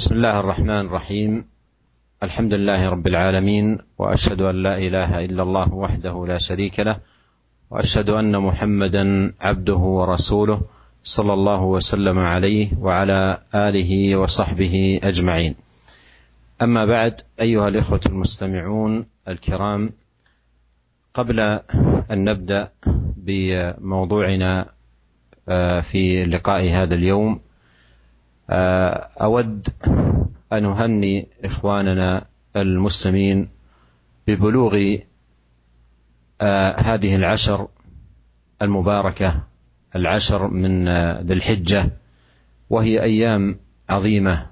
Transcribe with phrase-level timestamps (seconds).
[0.00, 1.44] بسم الله الرحمن الرحيم.
[2.22, 6.96] الحمد لله رب العالمين وأشهد أن لا إله إلا الله وحده لا شريك له
[7.70, 10.60] وأشهد أن محمدا عبده ورسوله
[11.02, 15.54] صلى الله وسلم عليه وعلى آله وصحبه أجمعين.
[16.62, 19.90] أما بعد أيها الإخوة المستمعون الكرام
[21.14, 21.40] قبل
[22.10, 22.72] أن نبدأ
[23.16, 24.66] بموضوعنا
[25.48, 27.40] آه، في لقاء هذا اليوم
[28.50, 29.68] آه، أود
[30.52, 33.48] أن أهني إخواننا المسلمين
[34.26, 34.96] ببلوغ
[36.40, 37.68] آه، هذه العشر
[38.62, 39.44] المباركة
[39.96, 41.90] العشر من آه، ذي الحجة
[42.70, 43.58] وهي أيام
[43.88, 44.46] عظيمة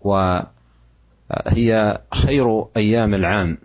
[0.00, 3.58] وهي خير أيام العام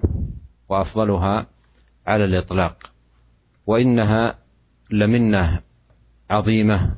[0.70, 1.48] وأفضلها
[2.08, 2.92] على الإطلاق.
[3.68, 4.36] وإنها
[4.92, 5.60] لمنة
[6.30, 6.96] عظيمة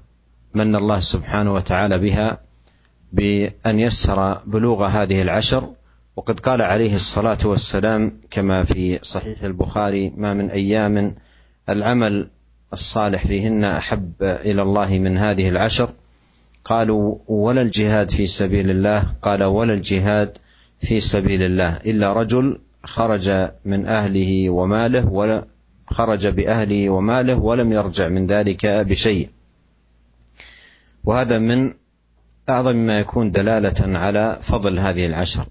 [0.54, 2.49] من الله سبحانه وتعالى بها
[3.14, 5.70] بأن يسر بلوغ هذه العشر
[6.16, 11.16] وقد قال عليه الصلاة والسلام كما في صحيح البخاري ما من أيام
[11.70, 12.30] العمل
[12.74, 15.90] الصالح فيهن أحب إلى الله من هذه العشر.
[16.66, 19.16] قالوا ولا الجهاد في سبيل الله.
[19.22, 20.38] قال ولا الجهاد
[20.80, 25.46] في سبيل الله إلا رجل خرج من أهله وماله ولا
[25.88, 29.30] خرج بأهله وماله ولم يرجع من ذلك بشيء.
[31.04, 31.74] وهذا من
[32.50, 35.46] أعظم ما يكون دلالة على فضل هذه العشر.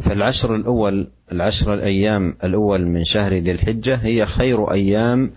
[0.00, 5.30] فالعشر الأول العشر الأيام الأول من شهر ذي الحجة هي خير أيام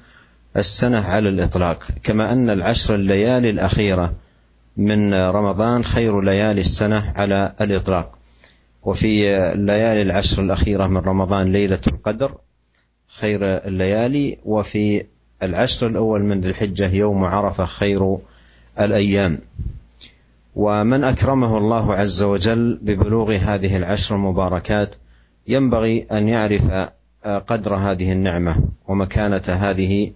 [0.58, 1.84] السنة على الإطلاق.
[2.04, 4.14] كما أن العشر الليالي الأخيرة
[4.78, 8.18] من رمضان خير ليالي السنة على الإطلاق.
[8.84, 12.38] وفي الليالي العشر الأخيرة من رمضان ليلة القدر
[13.08, 14.38] خير الليالي.
[14.46, 15.06] وفي
[15.44, 18.18] العشر الأول من ذي الحجة يوم عرفة خير
[18.80, 19.40] الأيام.
[20.56, 24.96] ومن أكرمه الله عز وجل ببلوغ هذه العشر المباركات
[25.48, 26.90] ينبغي أن يعرف
[27.26, 30.12] قدر هذه النعمة ومكانة هذه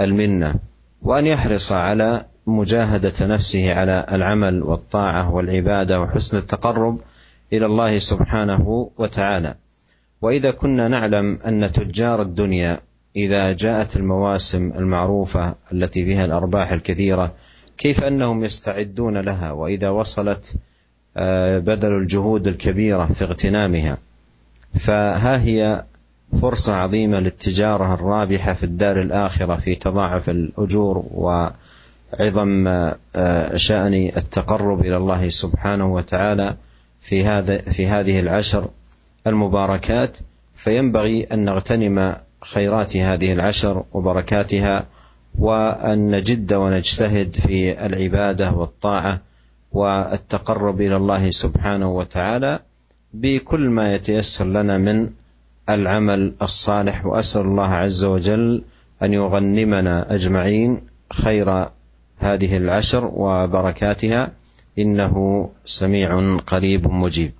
[0.00, 0.54] المنة
[1.02, 7.00] وأن يحرص على مجاهدة نفسه على العمل والطاعة والعبادة وحسن التقرب
[7.52, 9.54] إلى الله سبحانه وتعالى.
[10.22, 12.80] وإذا كنا نعلم أن تجار الدنيا
[13.16, 17.34] إذا جاءت المواسم المعروفة التي فيها الأرباح الكثيرة
[17.82, 20.54] كيف أنهم يستعدون لها وإذا وصلت
[21.16, 23.98] آه، بذلوا الجهود الكبيرة في اغتنامها.
[24.74, 25.84] فها هي
[26.40, 32.68] فرصة عظيمة للتجارة الرابحة في الدار الآخرة في تضاعف الأجور وعظم
[33.16, 36.56] آه، شأن التقرب إلى الله سبحانه وتعالى
[37.00, 38.68] في هذا في هذه العشر
[39.26, 40.18] المباركات.
[40.54, 44.86] فينبغي أن نغتنم خيرات هذه العشر وبركاتها
[45.38, 49.20] وأن نجد ونجتهد في العبادة والطاعة
[49.72, 52.60] والتقرب إلى الله سبحانه وتعالى
[53.14, 55.10] بكل ما يتيسر لنا من
[55.68, 57.06] العمل الصالح.
[57.06, 58.64] وأسأل الله عز وجل
[59.02, 60.80] أن يغنمنا أجمعين
[61.12, 61.68] خير
[62.18, 64.32] هذه العشر وبركاتها.
[64.78, 65.14] إنه
[65.64, 67.32] سميع قريب مجيب.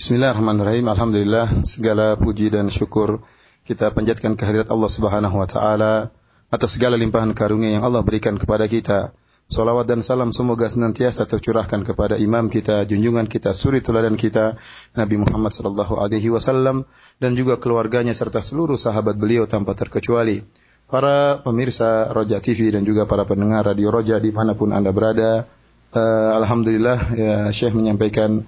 [0.00, 0.88] Bismillahirrahmanirrahim.
[0.88, 3.20] Alhamdulillah segala puji dan syukur
[3.66, 6.14] kita panjatkan kehadirat Allah Subhanahu wa taala
[6.50, 9.14] atas segala limpahan karunia yang Allah berikan kepada kita.
[9.50, 14.54] Salawat dan salam semoga senantiasa tercurahkan kepada imam kita, junjungan kita, suri teladan kita,
[14.94, 16.86] Nabi Muhammad sallallahu alaihi wasallam
[17.18, 20.46] dan juga keluarganya serta seluruh sahabat beliau tanpa terkecuali.
[20.86, 25.50] Para pemirsa Roja TV dan juga para pendengar Radio Roja di mana pun Anda berada,
[25.94, 28.46] uh, Alhamdulillah ya Syekh menyampaikan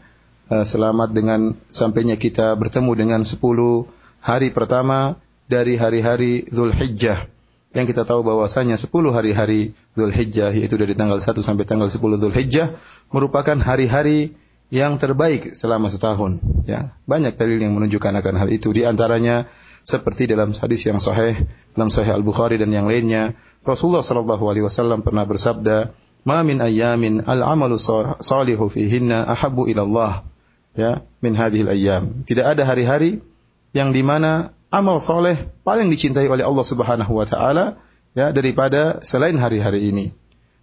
[0.53, 3.89] Eh, selamat dengan sampainya kita bertemu dengan 10
[4.23, 5.19] hari pertama
[5.51, 7.27] dari hari-hari Zulhijjah.
[7.73, 12.79] Yang kita tahu bahwasanya 10 hari-hari Zulhijjah yaitu dari tanggal 1 sampai tanggal 10 Zulhijjah
[13.11, 14.39] merupakan hari-hari
[14.73, 16.41] yang terbaik selama setahun.
[16.65, 18.71] Ya banyak dalil yang menunjukkan akan hal itu.
[18.73, 19.51] Di antaranya
[19.83, 21.45] seperti dalam hadis yang sahih
[21.75, 23.35] dalam sahih Al-Bukhari dan yang lainnya
[23.67, 25.91] Rasulullah sallallahu alaihi wasallam pernah bersabda
[26.23, 27.75] ma min ayyamin al-amalu
[28.23, 30.13] salihu fihinna ahabbu ila Allah
[30.79, 32.23] ya min hadhil ayyam.
[32.23, 33.32] Tidak ada hari-hari
[33.73, 37.81] yang di mana amal soleh paling dicintai oleh Allah Subhanahu wa taala
[38.17, 40.07] ya daripada selain hari-hari ini.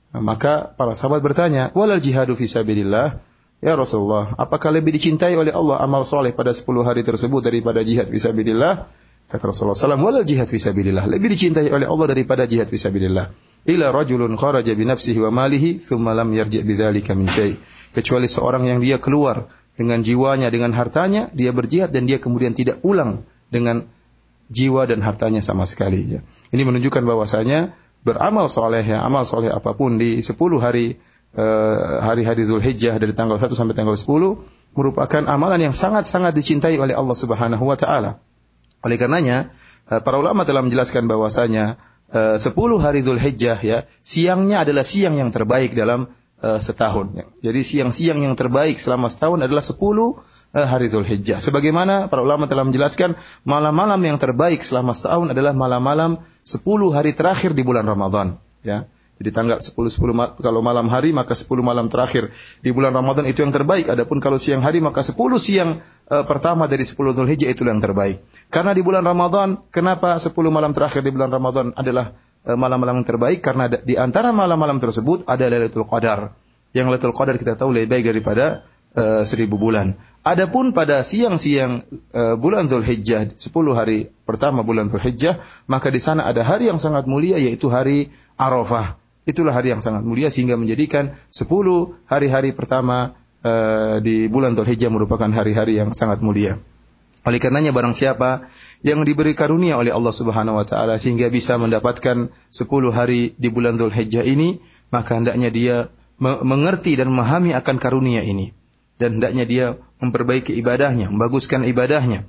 [0.09, 3.21] Nah, maka para sahabat bertanya, "Walal jihadu fi sabilillah?"
[3.59, 8.07] Ya Rasulullah, apakah lebih dicintai oleh Allah amal soleh pada 10 hari tersebut daripada jihad
[8.07, 8.87] fisabilillah?
[9.29, 11.05] Kata Rasulullah SAW, walal jihad fisabilillah.
[11.05, 13.29] Lebih dicintai oleh Allah daripada jihad fisabilillah.
[13.67, 17.53] Ila rajulun kharaja bi nafsihi wa malihi, thumma lam yarji' bidzalika min syai.
[17.93, 22.83] Kecuali seorang yang dia keluar dengan jiwanya, dengan hartanya, dia berjihad dan dia kemudian tidak
[22.83, 23.87] pulang dengan
[24.51, 26.03] jiwa dan hartanya sama sekali.
[26.03, 26.19] Ya.
[26.51, 27.71] Ini menunjukkan bahwasanya
[28.03, 30.99] beramal soleh ya, amal soleh apa pun di 10 hari
[31.31, 36.91] uh, hari-hari Zulhijjah dari tanggal 1 sampai tanggal 10 merupakan amalan yang sangat-sangat dicintai oleh
[36.91, 38.19] Allah Subhanahu wa taala.
[38.83, 39.55] Oleh karenanya,
[39.87, 41.79] uh, para ulama telah menjelaskan bahwasanya
[42.11, 42.51] uh, 10
[42.83, 46.11] hari Zulhijjah ya, siangnya adalah siang yang terbaik dalam
[46.43, 47.15] uh, setahun.
[47.43, 50.13] Jadi siang-siang yang terbaik selama setahun adalah 10 uh,
[50.55, 51.39] hari Zulhijjah.
[51.43, 53.15] Sebagaimana para ulama telah menjelaskan,
[53.45, 56.59] malam-malam yang terbaik selama setahun adalah malam-malam 10
[56.95, 58.87] hari terakhir di bulan Ramadan, ya.
[59.19, 62.31] Jadi tanggal 10 10 kalau malam hari maka 10 malam terakhir
[62.63, 63.91] di bulan Ramadan itu yang terbaik.
[63.91, 68.23] Adapun kalau siang hari maka 10 siang uh, pertama dari 10 Zulhijjah itu yang terbaik.
[68.47, 72.15] Karena di bulan Ramadan kenapa 10 malam terakhir di bulan Ramadan adalah
[72.45, 76.33] malam-malam yang terbaik karena di antara malam-malam tersebut ada Lailatul Qadar.
[76.71, 78.63] Yang Lailatul Qadar kita tahu lebih baik daripada
[78.95, 79.97] uh, seribu bulan.
[80.23, 83.39] Adapun pada siang-siang uh, bulan Zulhijjah 10
[83.71, 85.39] hari pertama bulan Zulhijjah
[85.71, 88.99] maka di sana ada hari yang sangat mulia yaitu hari Arafah.
[89.23, 91.45] Itulah hari yang sangat mulia sehingga menjadikan 10
[92.09, 96.59] hari-hari pertama uh, di bulan Dzulhijjah merupakan hari-hari yang sangat mulia.
[97.27, 98.47] Oleh karenanya barang siapa
[98.85, 103.75] yang diberi karunia oleh Allah Subhanahu wa taala sehingga bisa mendapatkan 10 hari di bulan
[103.75, 104.63] Dzulhijjah ini,
[104.93, 105.75] maka hendaknya dia
[106.19, 108.51] mengerti dan memahami akan karunia ini
[108.99, 109.65] dan hendaknya dia
[110.03, 112.27] memperbaiki ibadahnya, membaguskan ibadahnya,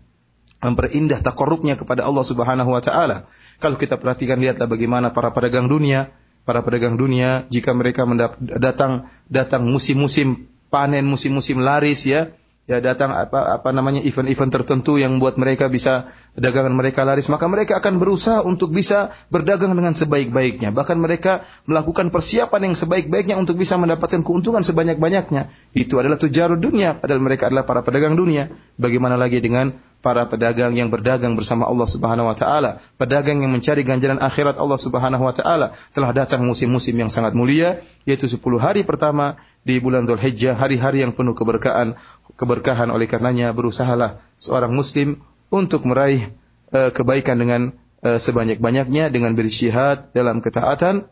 [0.62, 3.30] memperindah takarrubnya kepada Allah Subhanahu wa taala.
[3.62, 6.10] Kalau kita perhatikan lihatlah bagaimana para pedagang dunia
[6.44, 8.08] para pedagang dunia jika mereka
[8.40, 12.32] datang datang musim-musim panen, musim-musim laris ya,
[12.68, 17.50] ya datang apa apa namanya event-event tertentu yang membuat mereka bisa dagangan mereka laris, maka
[17.50, 20.70] mereka akan berusaha untuk bisa berdagang dengan sebaik-baiknya.
[20.70, 25.50] Bahkan mereka melakukan persiapan yang sebaik-baiknya untuk bisa mendapatkan keuntungan sebanyak-banyaknya.
[25.74, 28.52] Itu adalah tujarud dunia, padahal mereka adalah para pedagang dunia.
[28.78, 33.84] Bagaimana lagi dengan para pedagang yang berdagang bersama Allah Subhanahu wa taala, pedagang yang mencari
[33.84, 35.76] ganjaran akhirat Allah Subhanahu wa taala.
[35.92, 41.12] Telah datang musim-musim yang sangat mulia, yaitu 10 hari pertama di bulan Dzulhijjah, hari-hari yang
[41.12, 42.00] penuh keberkahan
[42.40, 45.20] keberkahan oleh karenanya berusahalah seorang muslim
[45.52, 46.32] untuk meraih
[46.72, 51.04] uh, kebaikan dengan uh, sebanyak-banyaknya dengan bersyihat dalam ketaatan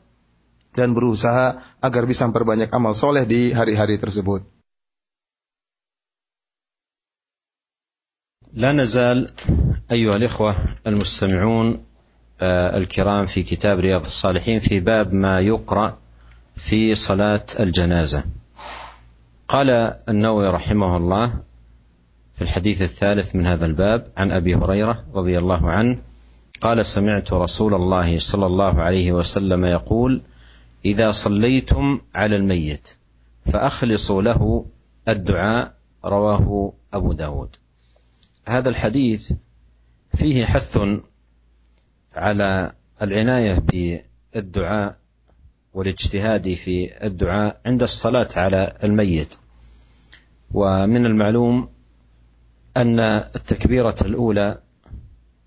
[0.72, 4.57] dan berusaha agar bisa memperbanyak amal soleh di hari-hari tersebut.
[8.52, 9.30] لا نزال
[9.92, 10.54] أيها الإخوة
[10.86, 11.84] المستمعون
[12.42, 15.98] الكرام في كتاب رياض الصالحين في باب ما يقرأ
[16.56, 18.24] في صلاة الجنازة.
[19.48, 19.70] قال
[20.08, 21.32] النووي رحمه الله
[22.34, 25.98] في الحديث الثالث من هذا الباب عن أبي هريرة رضي الله عنه
[26.60, 30.22] قال سمعت رسول الله صلى الله عليه وسلم يقول
[30.84, 32.96] إذا صليتم على الميت
[33.46, 34.64] فأخلصوا له
[35.08, 35.74] الدعاء
[36.04, 37.56] رواه أبو داود.
[38.48, 39.32] هذا الحديث
[40.14, 40.78] فيه حث
[42.14, 42.72] على
[43.02, 43.58] العناية
[44.34, 44.96] بالدعاء
[45.74, 49.36] والاجتهاد في الدعاء عند الصلاة على الميت.
[50.52, 51.68] ومن المعلوم
[52.76, 54.58] أن التكبيرة الأولى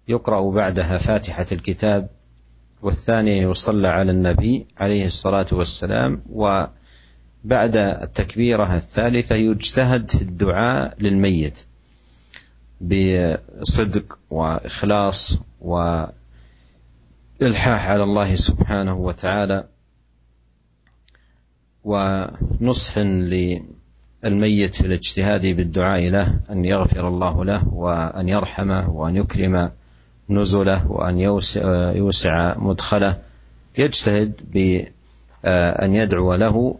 [0.08, 2.10] يقرأ بعدها فاتحة الكتاب
[2.82, 11.66] والثانية يصلى على النبي عليه الصلاة والسلام وبعد التكبيرة الثالثة يجتهد في الدعاء للميت.
[12.82, 16.12] بصدق وإخلاص وإلحاح
[17.90, 19.64] على الله سبحانه وتعالى
[21.84, 29.72] ونصح للميت في الاجتهاد بالدعاء له أن يغفر الله له وأن يرحمه وأن يكرم
[30.30, 31.20] نزله وأن
[31.96, 33.18] يوسع مدخله.
[33.78, 36.76] يجتهد بان يدعو له.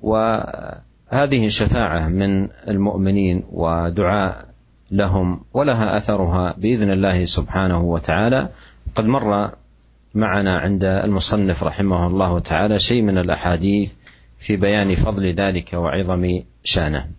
[0.00, 4.47] وهذه شفاعة من المؤمنين ودعاء
[4.90, 8.48] لهم ولها أثرها بإذن الله سبحانه وتعالى.
[8.94, 9.50] قد مر
[10.14, 13.92] معنا عند المصنف رحمه الله تعالى شيء من الأحاديث
[14.38, 17.10] في بيان فضل ذلك وعظم شأنه.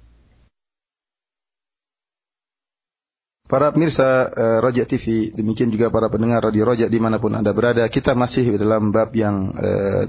[3.49, 7.49] Para pemirsa uh, Raja TV, demikian juga para pendengar Radio Raja di mana pun Anda
[7.49, 10.05] berada, kita masih dalam bab yang uh,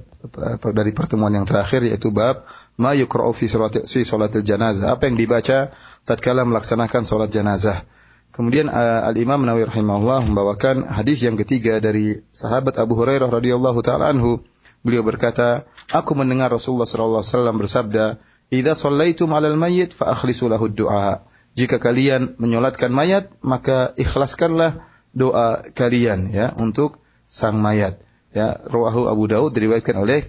[0.76, 2.44] dari pertemuan yang terakhir, yaitu bab
[2.76, 4.92] Ma yukra'u fi salatil janazah.
[4.92, 5.72] Apa yang dibaca
[6.04, 7.88] tatkala melaksanakan salat janazah.
[8.28, 14.12] Kemudian uh, Al-Imam Nawawi rahimahullah membawakan hadis yang ketiga dari sahabat Abu Hurairah radhiyallahu taala
[14.12, 14.44] anhu
[14.80, 18.04] Beliau berkata, aku mendengar Rasulullah sallallahu alaihi wasallam bersabda,
[18.48, 21.20] "Idza shallaitum 'alal mayyit fa akhlisu du'a."
[21.58, 27.98] Jika kalian menyolatkan mayat, maka ikhlaskanlah doa kalian ya untuk sang mayat.
[28.30, 30.22] Ya, rawahu Abu Daud diriwayatkan oleh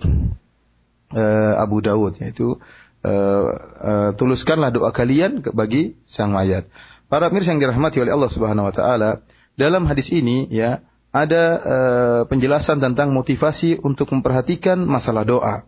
[1.14, 2.58] uh, Abu Daud yaitu
[3.06, 3.48] uh,
[3.78, 6.66] uh, tuluskanlah doa kalian bagi sang mayat.
[7.12, 9.22] Para pemirsa yang dirahmati oleh Allah Subhanahu wa taala,
[9.60, 15.68] dalam hadis ini ya ada uh, penjelasan tentang motivasi untuk memperhatikan masalah doa.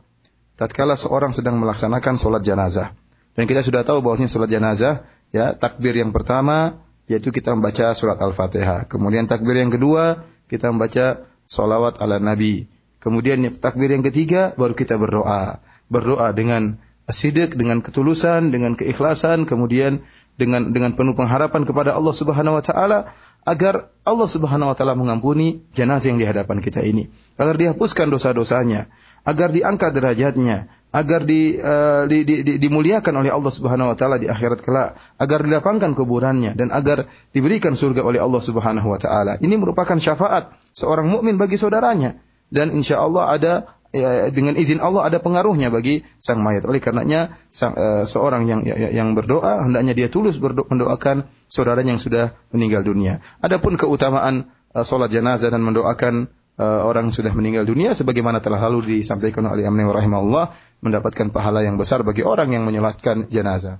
[0.53, 2.95] tatkala seorang sedang melaksanakan solat jenazah.
[3.33, 5.03] Dan kita sudah tahu bahwasanya solat jenazah,
[5.33, 8.87] ya takbir yang pertama yaitu kita membaca surat Al-Fatihah.
[8.87, 12.69] Kemudian takbir yang kedua kita membaca solawat ala Nabi.
[13.03, 15.59] Kemudian takbir yang ketiga baru kita berdoa.
[15.91, 16.79] Berdoa dengan
[17.11, 20.07] sidik, dengan ketulusan, dengan keikhlasan, kemudian
[20.39, 22.99] dengan dengan penuh pengharapan kepada Allah Subhanahu wa taala
[23.43, 28.87] agar Allah Subhanahu wa taala mengampuni jenazah yang di hadapan kita ini, agar dihapuskan dosa-dosanya,
[29.23, 34.21] agar diangkat derajatnya, agar di, uh, di, di, di, dimuliakan oleh Allah Subhanahu wa taala
[34.21, 39.41] di akhirat kelak, agar dilapangkan kuburannya dan agar diberikan surga oleh Allah Subhanahu wa taala.
[39.41, 42.21] Ini merupakan syafaat seorang mukmin bagi saudaranya
[42.53, 43.53] dan insya Allah ada
[43.89, 46.69] ya, dengan izin Allah ada pengaruhnya bagi sang mayat.
[46.69, 51.97] Oleh karenanya sang, uh, seorang yang ya, yang berdoa hendaknya dia tulus berdoa, mendoakan saudaranya
[51.97, 53.25] yang sudah meninggal dunia.
[53.41, 58.98] Adapun keutamaan uh, salat jenazah dan mendoakan uh, orang sudah meninggal dunia sebagaimana telah lalu
[58.98, 60.52] disampaikan oleh Imam rahimahullah
[60.82, 63.78] mendapatkan pahala yang besar bagi orang yang menyolatkan jenazah.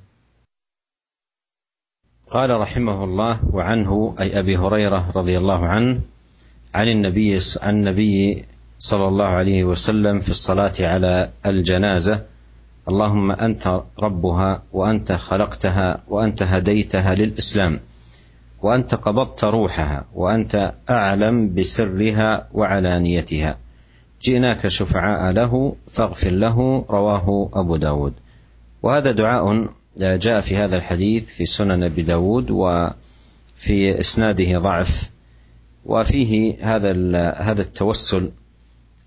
[2.29, 6.01] قال رحمه الله وعنه أي أبي هريرة رضي الله عنه
[6.75, 8.45] عن النبي عن النبي
[8.81, 12.25] صلى الله عليه وسلم في الصلاه على الجنازه
[12.89, 17.81] اللهم انت ربها وانت خلقتها وانت هديتها للاسلام
[18.64, 23.58] وأنت قبضت روحها وأنت أعلم بسرها وعلانيتها.
[24.22, 28.14] جئناك شفعاء له فاغفر له رواه أبو داود.
[28.84, 29.68] وهذا دعاء
[29.98, 35.10] جاء في هذا الحديث في سنن أبي داود وفي إسناده ضعف
[35.86, 36.92] وفيه هذا
[37.32, 38.32] هذا التوسل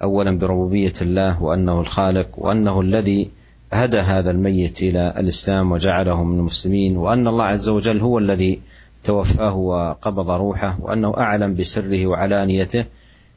[0.02, 3.30] اولا بربوبية الله وأنه الخالق وأنه الذي
[3.72, 8.60] هدى هذا الميت إلى الإسلام وجعله من المسلمين وأن الله عز وجل هو الذي
[9.06, 12.84] توفاه وقبض روحه وأنه أعلم بسره وعلانيته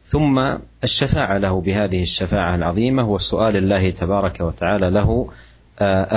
[0.06, 0.36] ثم
[0.84, 5.30] الشفاعة له بهذه الشفاعة العظيمة وسؤال الله تبارك وتعالى له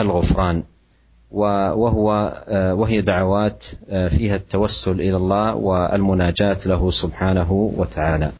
[0.00, 0.62] الغفران.
[1.32, 2.08] وهو
[2.76, 8.32] وهي دعوات فيها التوسل إلى الله والمناجاة له سبحانه وتعالى.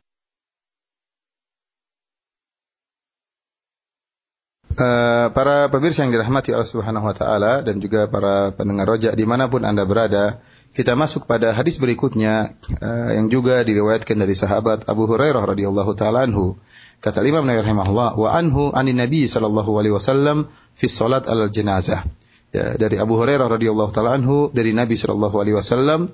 [5.32, 9.84] para pemirsa yang dirahmati Allah Subhanahu wa taala dan juga para pendengar rojak dimanapun Anda
[9.84, 10.40] berada,
[10.72, 16.24] kita masuk pada hadis berikutnya uh, yang juga diriwayatkan dari sahabat Abu Hurairah radhiyallahu taala
[16.24, 16.56] anhu.
[17.04, 22.08] Kata Imam Nawawi rahimahullah, "Wa anhu anin Nabi sallallahu alaihi wasallam fi salat al jenazah."
[22.56, 26.08] Ya, dari Abu Hurairah radhiyallahu taala anhu dari Nabi sallallahu alaihi wasallam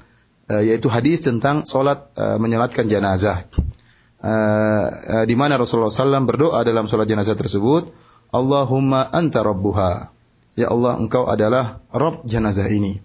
[0.50, 3.46] uh, yaitu hadis tentang salat uh, menyolatkan jenazah.
[4.18, 4.90] Uh,
[5.22, 7.94] uh, di mana Rasulullah SAW berdoa dalam salat jenazah tersebut,
[8.34, 10.10] Allahumma anta rabbuha.
[10.58, 12.98] Ya Allah, engkau adalah Rabb jenazah ini.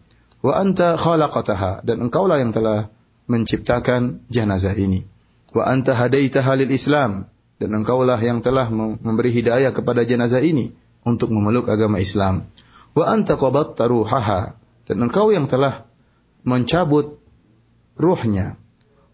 [0.44, 1.88] Wa anta khalaqataha.
[1.88, 2.92] Dan engkaulah yang telah
[3.32, 5.08] menciptakan jenazah ini.
[5.56, 7.32] Wa anta hadaitaha lil Islam.
[7.58, 8.68] Dan engkaulah yang telah
[9.00, 10.76] memberi hidayah kepada jenazah ini
[11.08, 12.52] untuk memeluk agama Islam.
[12.92, 14.60] Wa anta qabatta ruhaha.
[14.84, 15.88] Dan engkau yang telah
[16.44, 17.24] mencabut
[17.96, 18.60] ruhnya.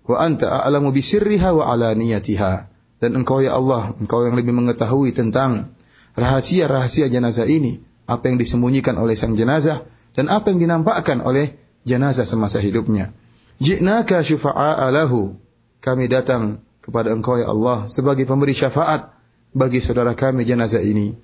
[0.09, 2.53] Wa anta a'lamu wa alaniyatiha.
[2.99, 5.77] Dan engkau ya Allah, engkau yang lebih mengetahui tentang
[6.19, 9.85] rahasia-rahasia jenazah ini, apa yang disembunyikan oleh sang jenazah
[10.19, 11.55] dan apa yang dinampakkan oleh
[11.87, 13.15] jenazah semasa hidupnya.
[13.63, 15.39] Ji'naka syufa'a lahu.
[15.79, 19.15] Kami datang kepada engkau ya Allah sebagai pemberi syafaat
[19.55, 21.15] bagi saudara kami jenazah ini.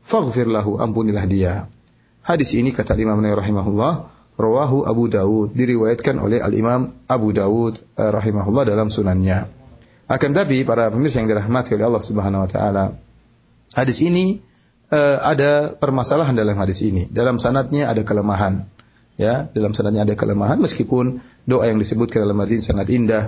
[0.00, 1.68] Faghfir lahu, ampunilah dia.
[2.24, 3.92] Hadis ini kata Imam Nawawi rahimahullah,
[4.40, 9.44] rawahu Abu Dawud, diriwayatkan oleh Al-Imam Abu Dawud eh, rahimahullah dalam sunannya.
[10.08, 12.96] Akan tapi para pemirsa yang dirahmati oleh Allah Subhanahu wa taala,
[13.76, 14.40] Hadis ini
[14.92, 17.08] uh, ada permasalahan dalam hadis ini.
[17.08, 18.68] Dalam sanatnya ada kelemahan.
[19.18, 23.24] Ya, dalam sanatnya ada kelemahan meskipun doa yang disebutkan dalam hadis ini sangat indah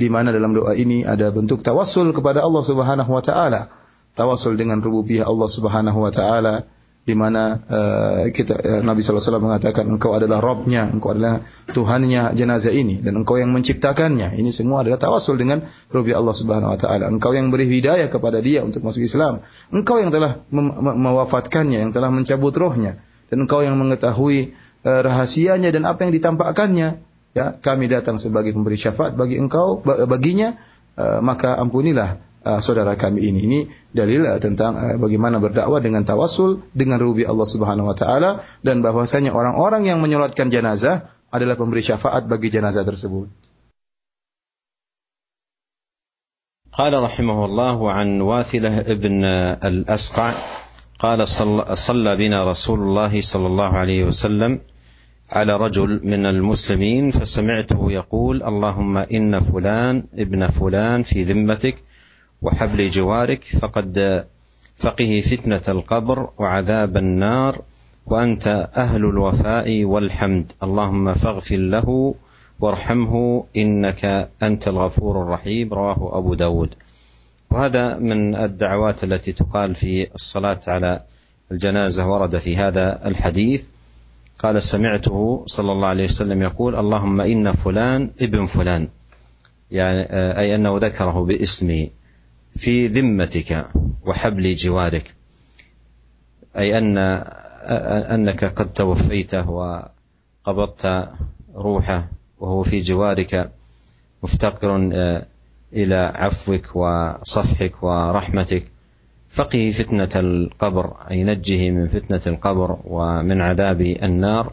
[0.00, 3.68] di mana dalam doa ini ada bentuk tawassul kepada Allah Subhanahu wa taala.
[4.16, 6.64] Tawassul dengan rububiyah Allah Subhanahu wa taala
[7.04, 12.72] di mana uh, kita uh, Nabi SAW mengatakan engkau adalah Robnya, engkau adalah Tuhannya jenazah
[12.72, 14.32] ini dan engkau yang menciptakannya.
[14.40, 15.60] Ini semua adalah tawasul dengan
[15.92, 17.12] Rubi Allah Subhanahu Wa Taala.
[17.12, 19.44] Engkau yang beri hidayah kepada dia untuk masuk Islam.
[19.68, 22.96] Engkau yang telah mewafatkannya, yang telah mencabut rohnya
[23.28, 24.56] dan engkau yang mengetahui
[24.88, 27.12] uh, rahasianya dan apa yang ditampakkannya.
[27.34, 30.54] Ya, kami datang sebagai pemberi syafaat bagi engkau baginya,
[30.96, 33.39] uh, maka ampunilah uh, saudara kami ini.
[33.45, 33.59] Ini
[33.91, 38.79] dalil uh, tentang uh, bagaimana berdakwah dengan tawasul dengan rubi Allah Subhanahu wa taala dan
[38.79, 43.29] bahwasanya orang-orang yang menyolatkan jenazah adalah pemberi syafaat bagi jenazah tersebut.
[46.79, 49.23] قال رحمه الله عن واثلة ابن
[49.59, 50.31] الأسقع
[50.99, 51.27] قال
[51.75, 54.59] صلى بنا رسول الله صلى الله عليه وسلم
[55.31, 61.75] على رجل من المسلمين فسمعته يقول اللهم إن فلان ابن فلان في ذمتك
[62.42, 64.24] وحبل جوارك فقد
[64.76, 67.62] فقه فتنة القبر وعذاب النار
[68.06, 70.52] وأنت أهل الوفاء والحمد.
[70.62, 72.14] اللهم فاغفر له
[72.60, 75.74] وارحمه إنك أنت الغفور الرحيم.
[75.74, 76.74] رواه أبو داود.
[77.50, 81.00] وهذا من الدعوات التي تقال في الصلاة على
[81.52, 83.64] الجنازة ورد في هذا الحديث.
[84.38, 88.88] قال سمعته صلى الله عليه وسلم يقول اللهم إن فلان ابن فلان.
[89.70, 90.06] يعني
[90.38, 91.88] أي أنه ذكره باسمه
[92.56, 93.66] في ذمتك
[94.06, 95.14] وحبل جوارك.
[96.56, 96.98] أي أن
[98.14, 101.08] أنك قد توفيته وقبضت
[101.54, 102.08] روحه
[102.38, 103.50] وهو في جوارك.
[104.22, 104.76] مفتقر
[105.72, 108.64] إلى عفوك وصفحك ورحمتك.
[109.28, 114.52] فقه فتنة القبر أي نجه من فتنة القبر ومن عذاب النار.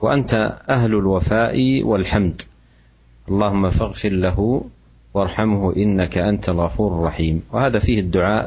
[0.00, 2.42] وأنت أهل الوفاء والحمد.
[3.28, 4.64] اللهم فاغفر له
[5.16, 8.44] وارحمه إنك أنت الغفور الرحيم وهذا فيه الدعاء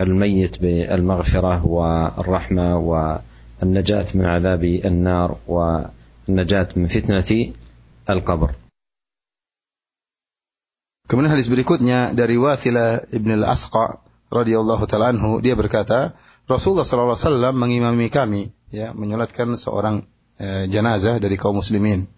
[0.00, 7.30] للميت بالمغفرة والرحمة والنجاة من عذاب النار والنجاة من فتنة
[8.10, 8.50] القبر
[11.04, 14.00] Kemudian hadis berikutnya dari Wathila ibn al-Asqa
[14.32, 16.16] radhiyallahu taala anhu dia berkata
[16.48, 20.08] Rasulullah sallallahu alaihi wasallam mengimami kami ya menyolatkan seorang
[20.40, 22.08] e, jenazah dari kaum muslimin.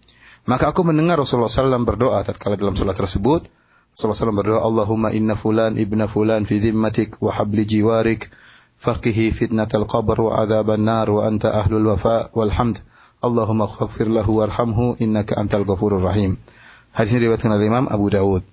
[0.47, 3.51] Maka aku mendengar Rasulullah SAW berdoa tatkala dalam salat tersebut.
[3.91, 8.31] Rasulullah SAW berdoa, Allahumma inna fulan ibna fulan fi dhimmatik wa habli jiwarik
[8.79, 12.79] faqihi fitnatal qabr wa adzaban nar wa anta ahlul wafa wal hamd.
[13.19, 16.39] Allahumma khafir lahu warhamhu innaka antal ghafurur rahim.
[16.95, 18.45] Hadis ini diriwayatkan oleh Imam Abu Dawud.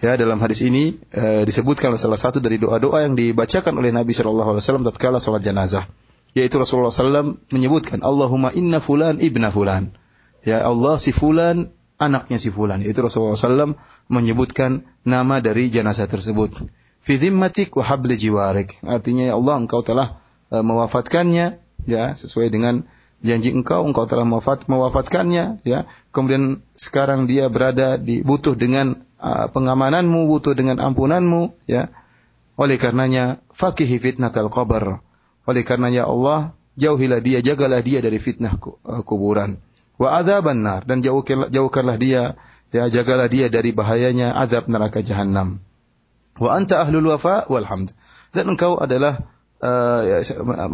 [0.00, 4.56] Ya, dalam hadis ini e, disebutkan salah satu dari doa-doa yang dibacakan oleh Nabi Shallallahu
[4.56, 5.84] alaihi wasallam tatkala salat jenazah.
[6.32, 9.92] Yaitu Rasulullah SAW menyebutkan Allahumma inna fulan ibna fulan.
[10.46, 12.80] Ya Allah si fulan anaknya si fulan.
[12.80, 13.76] Itu Rasulullah SAW
[14.08, 16.64] menyebutkan nama dari jenazah tersebut.
[17.00, 18.80] Fi dhimmatik wa habli jiwarik.
[18.84, 22.84] Artinya ya Allah engkau telah e, mewafatkannya ya sesuai dengan
[23.20, 29.46] janji engkau engkau telah mewafat mewafatkannya ya kemudian sekarang dia berada di butuh dengan uh,
[29.52, 31.92] pengamananmu butuh dengan ampunanmu ya
[32.56, 35.04] oleh karenanya fakihi fitnatal qabr
[35.44, 39.60] oleh karenanya Allah jauhilah dia jagalah dia dari fitnah uh, kuburan
[40.00, 42.40] wa adzaban nar dan jauhkanlah, jauhkanlah dia
[42.72, 45.60] ya jagalah dia dari bahayanya azab neraka jahanam
[46.40, 47.92] wa anta ahlul wafa wal hamd
[48.32, 49.28] dan engkau adalah
[49.60, 50.24] uh,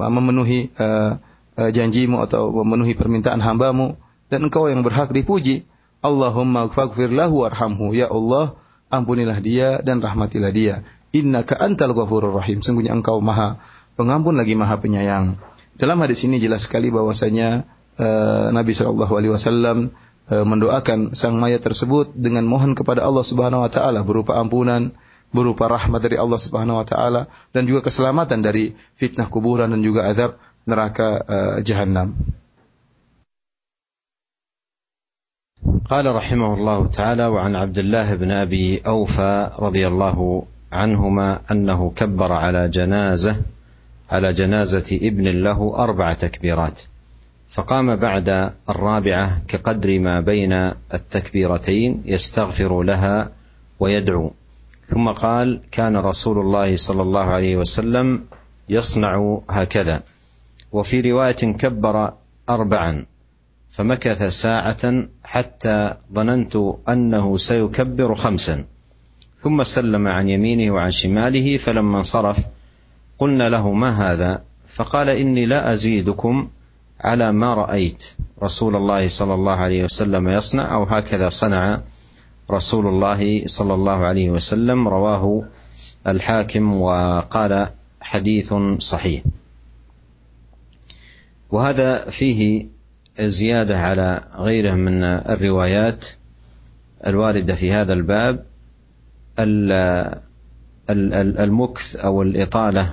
[0.06, 1.18] memenuhi uh,
[1.56, 3.96] uh, janjimu atau memenuhi permintaan hambamu
[4.28, 5.66] dan engkau yang berhak dipuji.
[6.04, 7.96] Allahumma faghfir lahu warhamhu.
[7.96, 8.54] Ya Allah,
[8.92, 10.84] ampunilah dia dan rahmatilah dia.
[11.10, 12.60] Innaka antal ghafurur rahim.
[12.60, 13.58] Sungguhnya engkau maha
[13.96, 15.40] pengampun lagi maha penyayang.
[15.76, 17.68] Dalam hadis ini jelas sekali bahwasanya
[17.99, 19.91] uh, Nabi Shallallahu alaihi wasallam
[20.31, 24.95] uh, mendoakan sang mayat tersebut dengan mohon kepada Allah Subhanahu wa taala berupa ampunan,
[25.31, 27.21] berupa rahmat dari Allah Subhanahu wa taala
[27.55, 30.37] dan juga keselamatan dari fitnah kuburan dan juga azab
[30.67, 32.39] neraka uh, جهنم
[35.91, 42.33] قال رحمه الله تعالى وعن عبد الله بن ابي اوفى رضي الله عنهما انه كبر
[42.33, 43.35] على جنازه
[44.11, 46.81] على جنازه ابن له اربع تكبيرات
[47.48, 50.52] فقام بعد الرابعة كقدر ما بين
[50.94, 53.30] التكبيرتين يستغفر لها
[53.80, 54.30] ويدعو.
[54.86, 58.24] ثم قال كان رسول الله صلى الله عليه وسلم
[58.68, 60.02] يصنع هكذا.
[60.72, 62.12] وفي رواية كبر
[62.50, 63.06] اربعا
[63.70, 66.56] فمكث ساعة حتى ظننت
[66.88, 68.64] أنه سيكبر خمسا.
[69.38, 72.38] ثم سلم عن يمينه وعن شماله فلما انصرف
[73.18, 76.48] قلنا له ما هذا؟ فقال إني لا أزيدكم
[77.06, 81.80] على ما رأيت رسول الله صلى الله عليه وسلم يصنع أو هكذا صنع
[82.50, 85.44] رسول الله صلى الله عليه وسلم رواه
[86.06, 87.68] الحاكم وقال
[88.00, 89.22] حديث صحيح.
[91.50, 92.66] وهذا فيه
[93.20, 96.06] زيادة على غيره من الروايات
[97.06, 98.44] الواردة في هذا الباب
[100.90, 102.92] المكث أو الإطالة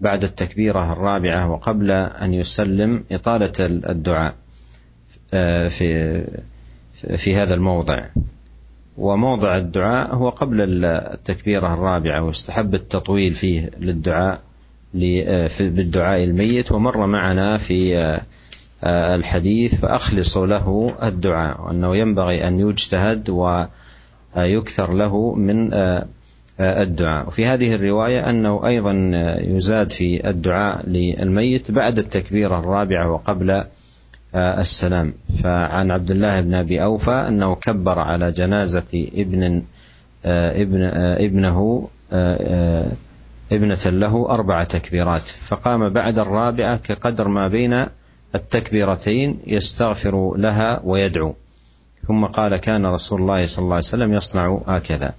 [0.00, 4.34] بعد التكبيرة الرابعة وقبل أن يسلم إطالة الدعاء
[5.34, 6.22] آه، في
[7.16, 8.04] في هذا الموضع.
[8.98, 14.40] وموضع الدعاء هو قبل التكبيرة الرابعة واستحب التطويل فيه للدعاء
[15.60, 16.72] بالدعاء الميت.
[16.72, 17.96] ومر معنا في
[18.84, 23.30] آه، الحديث فأخلصوا له الدعاء وأنه ينبغي أن يجتهد
[24.36, 26.06] ويكثر له من آه، آه،
[26.60, 27.26] الدعاء.
[27.28, 28.92] وفي هذه الرواية أنه أيضا
[29.40, 33.64] يزاد في الدعاء للميت بعد التكبيرة الرابعة وقبل
[34.34, 35.14] السلام.
[35.42, 39.62] فعن عبد الله بن أبي أوفى أنه كبر على جنازة ابن
[40.24, 41.88] ابن ابنه
[43.52, 45.20] ابنة له أربع تكبيرات.
[45.20, 47.86] فقام بعد الرابعة كقدر ما بين
[48.34, 51.34] التكبيرتين يستغفر لها ويدعو.
[52.08, 55.14] ثم قال كان رسول الله صلى الله عليه وسلم يصنع هكذا.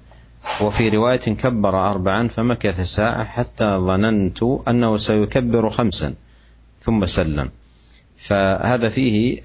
[0.62, 6.14] وفي رواية كبر أربعا فمكث ساعة حتى ظننت أنه سيكبر خمسا
[6.80, 7.50] ثم سلم
[8.16, 9.42] فهذا فيه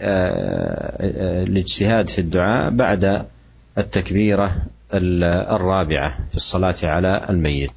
[1.47, 3.27] الاجتهاد في الدعاء بعد
[3.79, 4.57] التكبيرة
[5.55, 7.73] الرابعة في الصلاة على الميت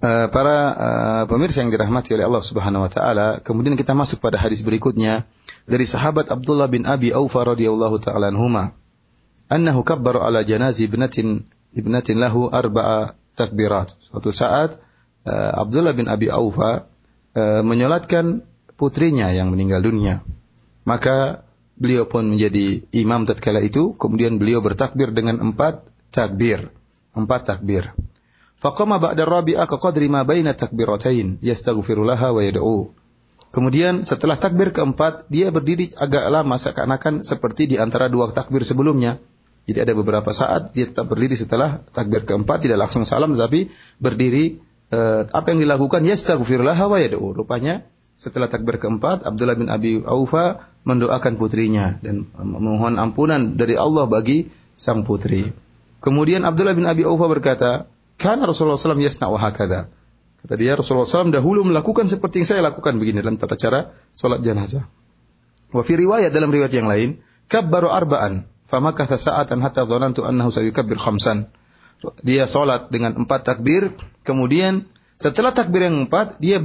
[0.00, 4.64] para uh, pemirsa yang dirahmati oleh Allah Subhanahu wa taala, kemudian kita masuk pada hadis
[4.64, 5.28] berikutnya
[5.68, 8.72] dari sahabat Abdullah bin Abi Aufa radhiyallahu taala anhuma.
[9.50, 11.42] Annahu kabbara ala janazi ibnatin
[11.74, 13.98] ibnatin lahu arba'a takbirat.
[13.98, 14.78] Suatu saat
[15.26, 16.86] uh, Abdullah bin Abi Aufa
[17.34, 18.46] uh, menyolatkan
[18.78, 20.22] putrinya yang meninggal dunia.
[20.86, 21.42] Maka
[21.74, 25.82] beliau pun menjadi imam tatkala itu, kemudian beliau bertakbir dengan empat
[26.14, 26.70] takbir.
[27.10, 27.90] Empat takbir.
[28.60, 32.94] Faqama ba'da rabi'ah ka qadri ma baina takbiratain yastaghfiru laha wa yad'u.
[33.50, 39.18] Kemudian setelah takbir keempat, dia berdiri agak lama seakan-akan seperti di antara dua takbir sebelumnya.
[39.68, 43.70] Jadi ada beberapa saat dia tetap berdiri setelah takbir keempat tidak langsung salam tetapi
[44.00, 44.58] berdiri
[44.90, 47.36] eh, apa yang dilakukan yastaghfiru laha wa yad'u.
[47.36, 47.86] Rupanya
[48.20, 54.48] setelah takbir keempat Abdullah bin Abi Aufa mendoakan putrinya dan memohon ampunan dari Allah bagi
[54.76, 55.52] sang putri.
[56.00, 59.92] Kemudian Abdullah bin Abi Aufa berkata, karena Rasulullah SAW yasna'u hakada.
[60.40, 64.40] Kata dia, Rasulullah SAW dahulu melakukan seperti yang saya lakukan begini dalam tata cara solat
[64.40, 64.88] jenazah.
[65.68, 67.20] Wa fi riwayat dalam riwayat yang lain,
[67.52, 71.50] kabbaru arba'an, famakatha sa'atan hatta dhanantu annahu sayukabbir khamsan.
[72.22, 73.92] Dia solat dengan empat takbir,
[74.24, 74.88] kemudian
[75.20, 76.62] setelah takbir yang empat, dia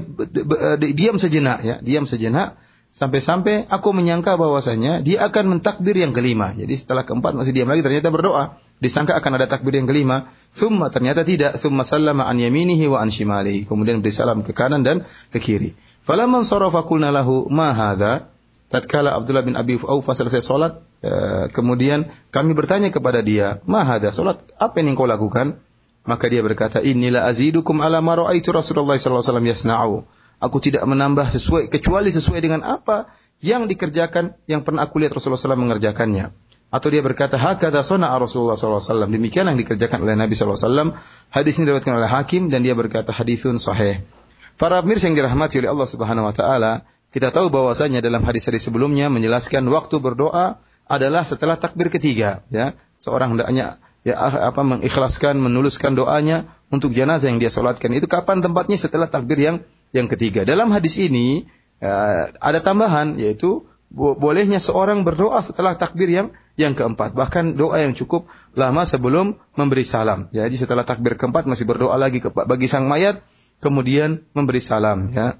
[0.79, 2.55] diam sejenak ya, diam sejenak
[2.95, 6.55] Sampai-sampai aku menyangka bahwasanya dia akan mentakbir yang kelima.
[6.55, 8.55] Jadi setelah keempat masih diam lagi ternyata berdoa.
[8.79, 10.31] Disangka akan ada takbir yang kelima.
[10.55, 11.59] Thumma ternyata tidak.
[11.59, 13.67] Thumma sallama an yaminihi wa an shimalihi.
[13.67, 15.75] Kemudian beri salam ke kanan dan ke kiri.
[16.07, 18.31] Falamman sarafa qulna lahu ma hadha.
[18.65, 24.09] Tatkala Abdullah bin Abi Aufa selesai solat, eh, kemudian kami bertanya kepada dia, "Ma hadha
[24.09, 25.61] solat apa yang kau lakukan?"
[26.05, 29.95] Maka dia berkata, "Inilah azidukum ala ma ra'aitu Rasulullah sallallahu alaihi wasallam yasna'u."
[30.41, 35.39] Aku tidak menambah sesuai kecuali sesuai dengan apa yang dikerjakan yang pernah aku lihat Rasulullah
[35.39, 36.31] SAW mengerjakannya.
[36.73, 39.07] Atau dia berkata, hakada sona Rasulullah SAW.
[39.07, 40.91] Demikian yang dikerjakan oleh Nabi SAW.
[41.31, 44.03] Hadis ini diriwayatkan oleh Hakim dan dia berkata hadisun sahih.
[44.55, 49.11] Para pemirsa yang dirahmati oleh Allah Subhanahu wa taala, kita tahu bahwasanya dalam hadis-hadis sebelumnya
[49.11, 52.71] menjelaskan waktu berdoa adalah setelah takbir ketiga, ya.
[52.95, 57.91] Seorang hendaknya ya apa mengikhlaskan, menuluskan doanya untuk jenazah yang dia solatkan.
[57.91, 60.45] Itu kapan tempatnya setelah takbir yang yang ketiga.
[60.45, 61.49] Dalam hadis ini
[61.81, 63.65] uh, ada tambahan yaitu
[63.95, 67.15] bolehnya seorang berdoa setelah takbir yang yang keempat.
[67.15, 70.27] Bahkan doa yang cukup lama sebelum memberi salam.
[70.31, 73.23] Jadi setelah takbir keempat masih berdoa lagi bagi sang mayat,
[73.60, 75.12] kemudian memberi salam.
[75.12, 75.36] Ya,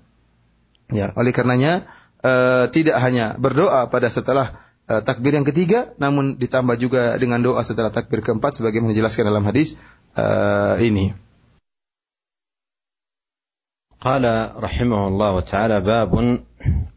[0.92, 1.12] ya.
[1.16, 1.88] Oleh karenanya
[2.22, 7.64] uh, tidak hanya berdoa pada setelah uh, takbir yang ketiga, namun ditambah juga dengan doa
[7.64, 9.80] setelah takbir keempat, sebagaimana dijelaskan dalam hadis
[10.16, 11.16] uh, ini.
[14.00, 14.24] قال
[14.56, 16.40] رحمه الله تعالى باب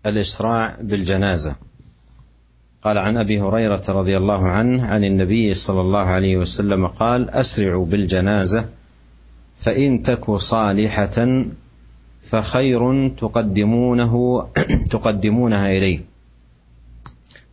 [0.06, 1.56] الاسراع بالجنازه
[2.84, 7.86] قال عن ابي هريره رضي الله عنه عن النبي صلى الله عليه وسلم قال اسرعوا
[7.86, 8.70] بالجنازه
[9.59, 11.44] فإن تك صالحة
[12.23, 14.47] فخير تقدمونه
[14.94, 16.01] تقدمونها إليه.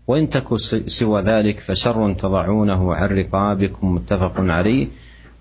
[0.07, 4.87] وإن تك سوى ذلك فشر تضعونه عن رقابكم متفق عليه.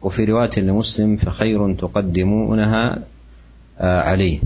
[0.02, 3.02] وفي رواية لمسلم فخير تقدمونها
[3.80, 4.40] عليه.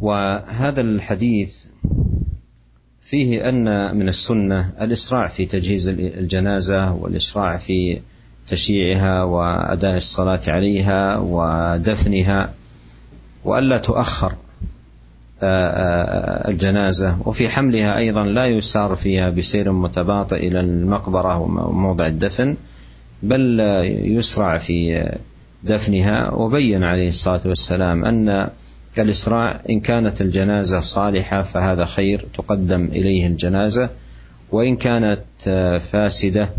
[0.00, 1.64] وهذا الحديث
[3.00, 8.00] فيه أن من السنة الإسراع في تجهيز الجنازة والإسراع في
[8.50, 12.54] تشييعها وأداء الصلاة عليها ودفنها
[13.44, 14.32] وألا تؤخر
[15.42, 17.16] آه، آه، الجنازة.
[17.24, 22.56] وفي حملها أيضا لا يسار فيها بسير متباطئ إلى المقبرة وموضع الدفن
[23.22, 23.60] بل
[24.04, 25.08] يسرع في
[25.64, 26.30] دفنها.
[26.30, 28.50] وبين عليه الصلاة والسلام أن
[28.98, 33.88] الاسراع إن كانت الجنازة صالحة فهذا خير تقدم إليه الجنازة
[34.52, 36.50] وإن كانت آه، فاسدة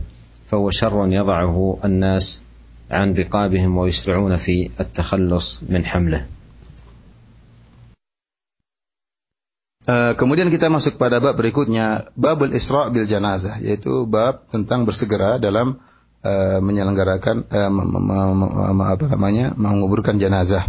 [0.50, 2.42] فهو شر يضعه الناس
[2.90, 6.26] عن رقابهم ويسرعون في التخلص من حمله.
[10.18, 15.78] kemudian kita masuk pada bab berikutnya, babul isra' bil janazah, yaitu bab tentang bersegera dalam
[16.26, 17.70] uh, menyelenggarakan uh,
[18.82, 20.66] apa namanya menguburkan jenazah.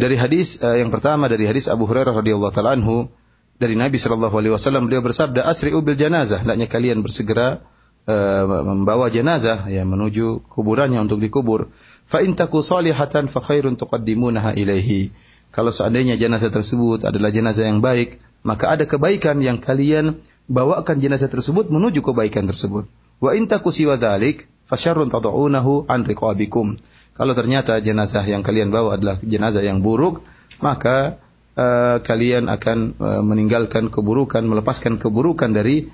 [0.00, 3.12] Dari hadis uh, yang pertama dari hadis Abu Hurairah radhiyallahu taala anhu
[3.60, 7.62] dari Nabi sallallahu alaihi wasallam beliau bersabda asri'u bil janazah hendaknya kalian bersegera
[8.07, 11.73] uh, membawa jenazah ya menuju kuburannya untuk dikubur.
[12.07, 15.11] Fa in taku salihatan fa khairun tuqaddimunaha ilaihi.
[15.49, 21.29] Kalau seandainya jenazah tersebut adalah jenazah yang baik, maka ada kebaikan yang kalian bawakan jenazah
[21.29, 22.85] tersebut menuju kebaikan tersebut.
[23.19, 26.77] Wa in taku siwa dzalik fa syarrun tad'unahu an riqabikum.
[27.17, 30.23] Kalau ternyata jenazah yang kalian bawa adalah jenazah yang buruk,
[30.63, 31.19] maka
[31.59, 35.91] uh, kalian akan uh, meninggalkan keburukan, melepaskan keburukan dari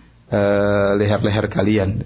[0.97, 2.05] leher-leher kalian.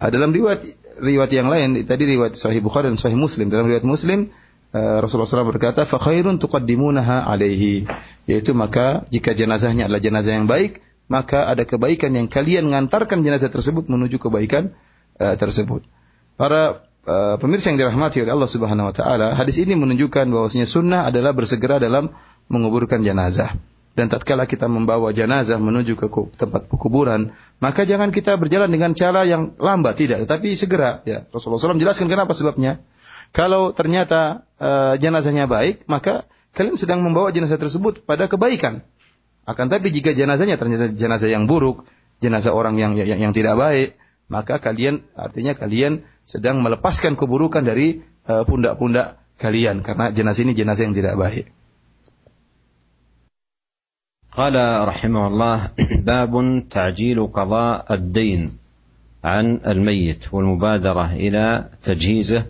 [0.00, 0.64] Uh, dalam riwayat
[0.96, 3.52] riwayat yang lain, tadi riwayat Sahih Bukhari dan Sahih Muslim.
[3.52, 4.32] Dalam riwayat Muslim,
[4.72, 7.84] uh, Rasulullah SAW berkata, "Fa khairun tuqaddimunaha alaihi."
[8.24, 13.52] Yaitu maka jika jenazahnya adalah jenazah yang baik, maka ada kebaikan yang kalian mengantarkan jenazah
[13.52, 14.72] tersebut menuju kebaikan
[15.20, 15.84] uh, tersebut.
[16.40, 21.10] Para uh, pemirsa yang dirahmati oleh Allah Subhanahu wa taala, hadis ini menunjukkan bahwasanya sunnah
[21.10, 22.14] adalah bersegera dalam
[22.48, 23.52] menguburkan jenazah.
[23.90, 26.06] Dan tatkala kita membawa jenazah menuju ke
[26.38, 31.02] tempat kuburan, maka jangan kita berjalan dengan cara yang lambat tidak, tetapi segera.
[31.02, 32.78] Ya, Rasulullah SAW jelaskan kenapa sebabnya.
[33.34, 38.82] Kalau ternyata uh, jenazahnya baik, maka kalian sedang membawa jenazah tersebut pada kebaikan.
[39.46, 41.86] Akan tapi jika jenazahnya ternyata jenazah yang buruk,
[42.22, 43.98] jenazah orang yang yang, yang tidak baik,
[44.30, 47.98] maka kalian artinya kalian sedang melepaskan keburukan dari
[48.30, 51.50] eh, pundak-pundak uh, kalian karena jenazah ini jenazah yang tidak baik.
[54.32, 55.70] قال رحمه الله
[56.10, 58.58] باب تعجيل قضاء الدين
[59.24, 62.46] عن الميت والمبادرة إلى تجهيزه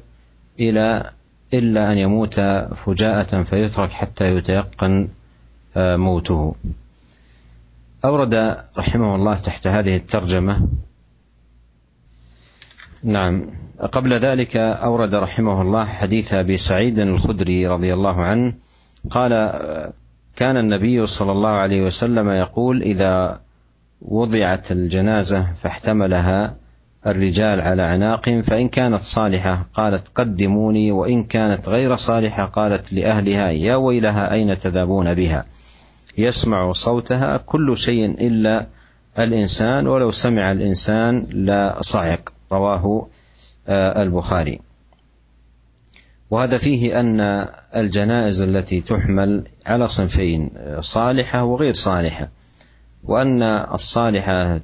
[0.60, 1.10] إلى
[1.54, 2.40] إلا أن يموت
[2.84, 5.08] فجاءة فيترك حتى يتيقن
[5.76, 6.54] موته.
[8.04, 8.34] أورد
[8.78, 10.68] رحمه الله تحت هذه الترجمة
[13.02, 13.46] نعم
[13.92, 18.54] قبل ذلك أورد رحمه الله حديث أبي سعيد الخدري رضي الله عنه
[19.10, 19.32] قال
[20.36, 23.40] كان النبي صلى الله عليه وسلم يقول إذا
[24.02, 26.56] وضعت الجنازة فاحتملها
[27.06, 33.76] الرجال على عناق فإن كانت صالحة قالت قدموني وإن كانت غير صالحة قالت لأهلها يا
[33.76, 35.44] ويلها أين تذهبون بها؟
[36.18, 38.66] يسمع صوتها كل شيء إلا
[39.18, 42.32] الإنسان ولو سمع الإنسان لا صعق.
[42.52, 43.08] رواه
[43.68, 44.60] البخاري.
[46.30, 52.28] وهذا فيه أن الجنائز التي تحمل على صنفين صالحة وغير صالحة
[53.04, 54.60] وأن الصالحة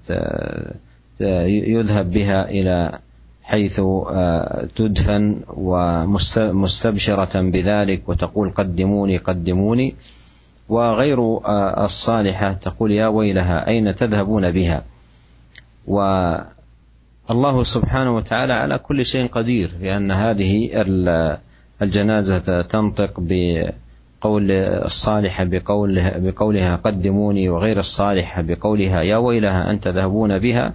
[1.20, 2.98] يذهب بها إلى
[3.42, 3.80] حيث
[4.76, 9.94] تدفن ومستبشره بذلك وتقول قدموني قدموني
[10.68, 11.18] وغير
[11.84, 14.84] الصالحة تقول يا ويلها أين تذهبون بها؟
[15.86, 20.70] والله سبحانه وتعالى على كل شيء قدير لأن هذه
[21.82, 30.74] الجنازة تنطق بقول الصالحة بقولها, بقولها قدموني وغير الصالحة بقولها يا ويلها أنت تذهبون بها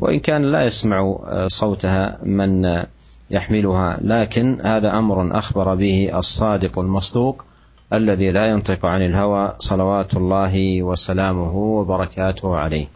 [0.00, 2.82] وإن كان لا يسمع صوتها من
[3.30, 7.44] يحملها لكن هذا أمر أخبر به الصادق المصدوق
[7.92, 12.86] الذي لا ينطق عن الهوى صلوات الله وسلامه وبركاته عليه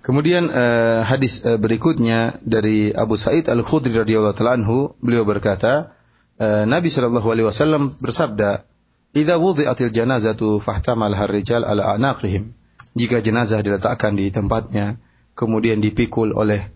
[0.00, 5.92] Kemudian uh, hadis uh, berikutnya dari Abu Sa'id Al-Khudri radhiyallahu taala anhu, beliau berkata,
[6.40, 8.64] uh, Nabi sallallahu alaihi wasallam bersabda,
[9.12, 12.56] "Idza wudi'atil janazatu fahtamal rijal ala anaqihim."
[12.96, 14.96] Jika jenazah diletakkan di tempatnya,
[15.36, 16.72] kemudian dipikul oleh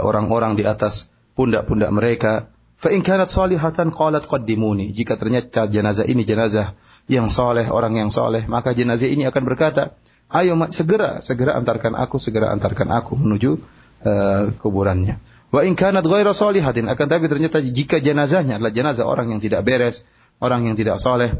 [0.00, 2.48] orang-orang uh, di atas pundak-pundak mereka,
[2.80, 4.96] fa in kanat salihatan qalat qaddimuni.
[4.96, 6.72] Jika ternyata jenazah ini jenazah
[7.06, 9.92] yang soleh, orang yang soleh, maka jenazah ini akan berkata,
[10.26, 13.62] Ayo segera, segera antarkan aku, segera antarkan aku menuju
[14.02, 15.22] uh, kuburannya.
[15.54, 19.62] Wa in kanat ghaira salihatin, akan tapi ternyata jika jenazahnya adalah jenazah orang yang tidak
[19.62, 20.02] beres,
[20.42, 21.30] orang yang tidak soleh,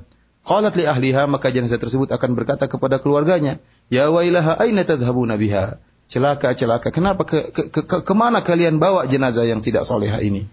[0.46, 3.59] qalat li ahliha, maka jenazah tersebut akan berkata kepada keluarganya,
[3.90, 5.83] Ya wailaha aina tadhhabuna biha?
[6.07, 6.94] Celaka, celaka.
[6.94, 10.46] Kenapa ke, ke, ke, ke ke mana kalian bawa jenazah yang tidak soleha ini?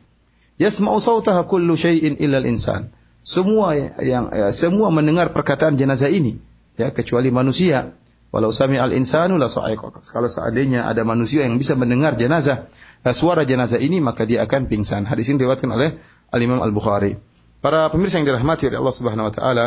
[0.57, 2.89] Yasma'u sautaha kullu syai'in illa insan.
[3.21, 6.41] Semua yang ya, semua mendengar perkataan jenazah ini,
[6.75, 7.93] ya kecuali manusia.
[8.33, 12.65] Walau sami al insanu la Kalau seandainya ada manusia yang bisa mendengar jenazah,
[13.05, 15.05] eh, suara jenazah ini maka dia akan pingsan.
[15.05, 16.01] Hadis ini diriwayatkan oleh
[16.33, 17.13] Al Imam Al Bukhari.
[17.61, 19.65] Para pemirsa yang dirahmati oleh Allah Subhanahu wa taala,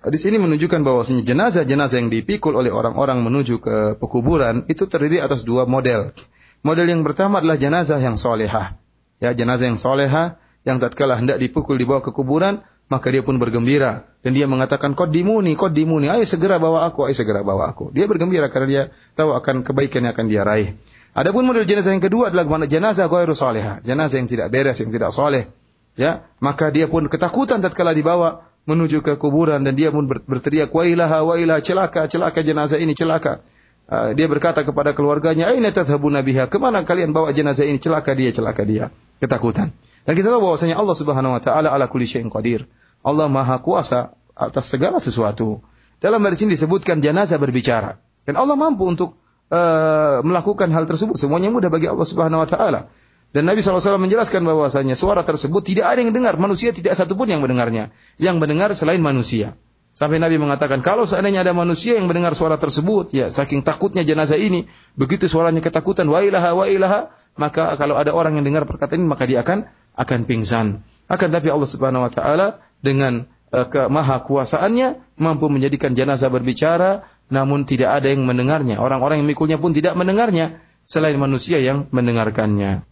[0.00, 5.44] hadis ini menunjukkan bahwasanya jenazah-jenazah yang dipikul oleh orang-orang menuju ke pekuburan itu terdiri atas
[5.44, 6.16] dua model.
[6.64, 8.80] Model yang pertama adalah jenazah yang solehah.
[9.20, 14.04] Ya, jenazah yang solehah yang tatkala hendak dipukul dibawa ke kuburan, maka dia pun bergembira
[14.20, 17.88] dan dia mengatakan kod dimuni, kod dimuni, ayo segera bawa aku, ayo segera bawa aku.
[17.96, 18.82] Dia bergembira karena dia
[19.16, 20.76] tahu akan kebaikan yang akan dia raih.
[21.16, 24.92] Adapun model jenazah yang kedua adalah mana jenazah ghairu salihah, jenazah yang tidak beres, yang
[24.92, 25.48] tidak soleh.
[25.96, 31.20] Ya, maka dia pun ketakutan tatkala dibawa menuju ke kuburan dan dia pun berteriak wailaha
[31.26, 33.44] wailah celaka celaka jenazah ini celaka.
[33.92, 36.48] Uh, dia berkata kepada keluarganya, "Aina tadhhabuna biha?
[36.48, 37.76] Ke mana kalian bawa jenazah ini?
[37.76, 38.88] Celaka dia, celaka dia."
[39.20, 39.68] Ketakutan.
[40.08, 42.64] Dan kita tahu bahwasanya Allah Subhanahu wa taala ala kulli syai'in qadir.
[43.02, 45.62] Allah Maha Kuasa atas segala sesuatu.
[46.02, 48.02] Dalam hadis ini disebutkan jenazah berbicara.
[48.26, 49.18] Dan Allah mampu untuk
[49.50, 51.18] uh, melakukan hal tersebut.
[51.18, 52.90] Semuanya mudah bagi Allah Subhanahu wa taala.
[53.32, 57.32] Dan Nabi SAW menjelaskan bahwasanya suara tersebut tidak ada yang dengar, manusia tidak satu pun
[57.32, 57.88] yang mendengarnya.
[58.20, 59.56] Yang mendengar selain manusia.
[59.92, 64.40] Sampai Nabi mengatakan, kalau seandainya ada manusia yang mendengar suara tersebut, ya saking takutnya jenazah
[64.40, 64.64] ini,
[64.96, 69.08] begitu suaranya ketakutan, wa ilaha wa ilaha, maka kalau ada orang yang dengar perkataan ini,
[69.08, 70.85] maka dia akan akan pingsan.
[71.07, 72.47] Akan tapi Allah Subhanahu wa taala
[72.83, 78.79] dengan uh, kemaha kuasaannya mampu menjadikan jenazah berbicara namun tidak ada yang mendengarnya.
[78.79, 82.87] Orang-orang yang mikulnya pun tidak mendengarnya selain manusia yang mendengarkannya.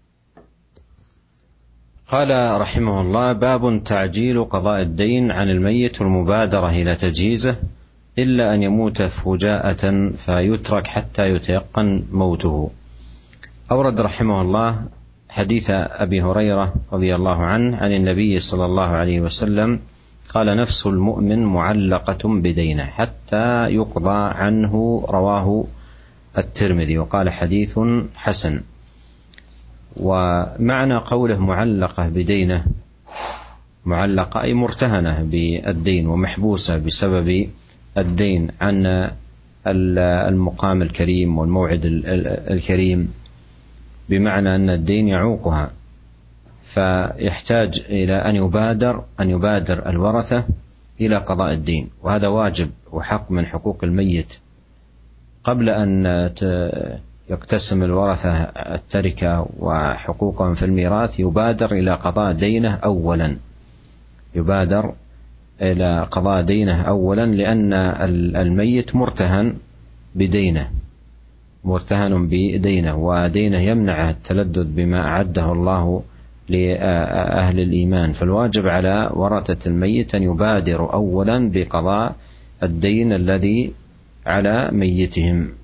[2.06, 2.30] قال
[2.62, 7.56] رحمه الله باب تعجيل قضاء الدين عن الميت والمبادرة إلى تجهيزه
[8.18, 12.70] إلا أن يموت فجاءة فيترك حتى يتيقن موته
[13.72, 14.70] أورد رحمه الله
[15.31, 19.81] حديث أبي هريرة رضي الله عنه عن النبي صلى الله عليه وسلم
[20.29, 25.64] قال نفس المؤمن معلقة بدينه حتى يقضى عنه رواه
[26.38, 27.79] الترمذي وقال حديث
[28.14, 28.61] حسن.
[29.97, 32.64] ومعنى قوله معلقة بدينه
[33.85, 37.49] معلقة أي مرتهنة بالدين ومحبوسة بسبب
[37.99, 39.11] الدين عن
[39.66, 41.81] المقام الكريم والموعد
[42.51, 43.20] الكريم.
[44.11, 45.70] بمعنى أن الدين يعوقها.
[46.62, 50.44] فيحتاج إلى أن يبادر أن يبادر الورثة
[51.01, 51.90] إلى قضاء الدين.
[52.03, 54.38] وهذا واجب وحق من حقوق الميت.
[55.44, 56.05] قبل أن
[57.31, 58.33] يقتسم الورثة
[58.75, 63.37] التركة وحقوقهم في الميراث يبادر إلى قضاء دينه أولا.
[64.35, 64.94] يبادر
[65.62, 67.73] إلى قضاء دينه أولا لأن
[68.37, 69.55] الميت مرتهن
[70.14, 70.70] بدينه.
[71.64, 76.03] مرتهن بدينه ودينه يمنعه التلذذ بما أعده الله
[76.49, 82.16] لأهل الإيمان فالواجب على ورثة الميت أن يبادروا أولا بقضاء
[82.62, 83.73] الدين الذي
[84.27, 85.61] على ميتهم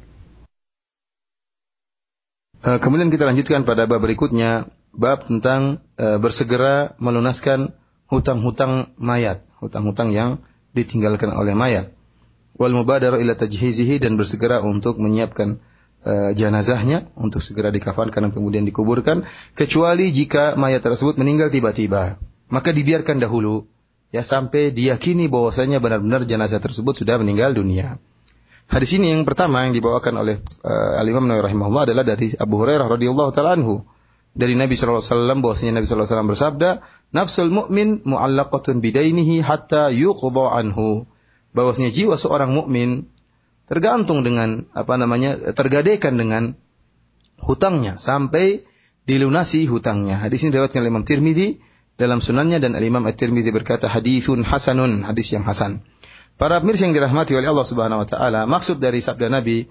[2.66, 7.70] Eh, kemudian kita lanjutkan pada bab berikutnya, bab tentang uh, bersegera melunaskan
[8.10, 10.42] hutang-hutang mayat, hutang-hutang yang
[10.74, 11.94] ditinggalkan oleh mayat.
[12.58, 15.62] Wal mubadar ila tajhizihi dan bersegera untuk menyiapkan
[16.06, 19.26] uh, jenazahnya untuk segera dikafankan dan kemudian dikuburkan
[19.58, 22.22] kecuali jika mayat tersebut meninggal tiba-tiba.
[22.46, 23.66] Maka dibiarkan dahulu
[24.14, 27.98] ya sampai diyakini bahwasanya benar-benar jenazah tersebut sudah meninggal dunia.
[28.66, 32.58] Hadis ini yang pertama yang dibawakan oleh uh, Al Imam Nawawi rahimahullah adalah dari Abu
[32.58, 33.86] Hurairah radhiyallahu taala anhu.
[34.36, 36.70] Dari Nabi sallallahu alaihi wasallam bahwasanya Nabi sallallahu alaihi wasallam bersabda,
[37.14, 41.08] "Nafsul mu'min mu'allaqatun bidainihi hatta yuqda anhu."
[41.56, 43.08] Bahwasanya jiwa seorang mukmin
[43.66, 45.36] tergantung dengan apa namanya?
[45.52, 46.54] tergadaikan dengan
[47.42, 48.64] hutangnya sampai
[49.06, 50.18] dilunasi hutangnya.
[50.18, 51.62] Hadis ini diriwayatkan oleh Imam Tirmizi
[51.96, 55.86] dalam sunannya dan Imam At-Tirmizi berkata hadithun hasanun, hadis yang hasan.
[56.36, 59.64] Para pemirsa yang dirahmati oleh Allah Subhanahu wa taala, maksud dari sabda Nabi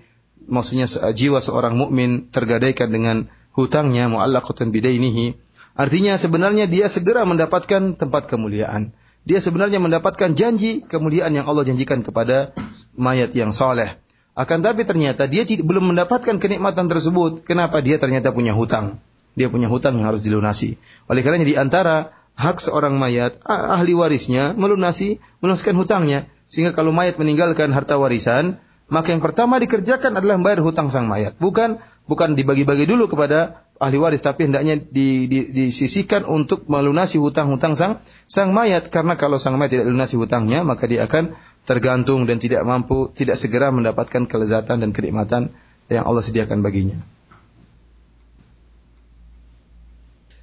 [0.50, 5.38] maksudnya jiwa seorang mukmin tergadaikan dengan hutangnya muallaqatan bidainihi.
[5.76, 8.96] Artinya sebenarnya dia segera mendapatkan tempat kemuliaan.
[9.26, 12.54] Dia sebenarnya mendapatkan janji kemuliaan yang Allah janjikan kepada
[12.94, 13.98] mayat yang soleh.
[14.38, 17.42] Akan tapi ternyata dia belum mendapatkan kenikmatan tersebut.
[17.42, 17.82] Kenapa?
[17.82, 19.02] Dia ternyata punya hutang.
[19.34, 20.78] Dia punya hutang yang harus dilunasi.
[21.10, 26.30] Oleh karena di antara hak seorang mayat, ahli warisnya melunasi, melunaskan hutangnya.
[26.46, 31.34] Sehingga kalau mayat meninggalkan harta warisan, maka yang pertama dikerjakan adalah membayar hutang sang mayat.
[31.42, 37.79] Bukan bukan dibagi-bagi dulu kepada ahli waris, tapi hendaknya di, di, disisikan untuk melunasi hutang-hutang
[37.79, 38.93] sang sang mayat.
[38.93, 43.41] Karena kalau sang mayat tidak lunasi hutangnya, maka dia akan tergantung dan tidak mampu, tidak
[43.41, 45.55] segera mendapatkan kelezatan dan kenikmatan
[45.89, 46.99] yang Allah sediakan baginya.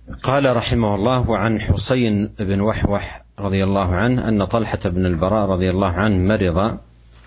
[0.08, 5.70] قال رحمه الله عن حسين بن وحوح رضي الله عنه أن طلحة بن البراء رضي
[5.70, 6.78] الله عنه مرض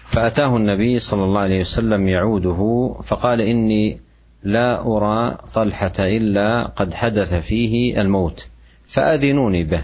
[0.08, 2.60] فأتاه النبي صلى الله عليه وسلم يعوده
[3.04, 4.00] فقال إني
[4.45, 8.47] لا أرى طلحة إلا قد حدث فيه الموت
[8.87, 9.83] فأذنوني به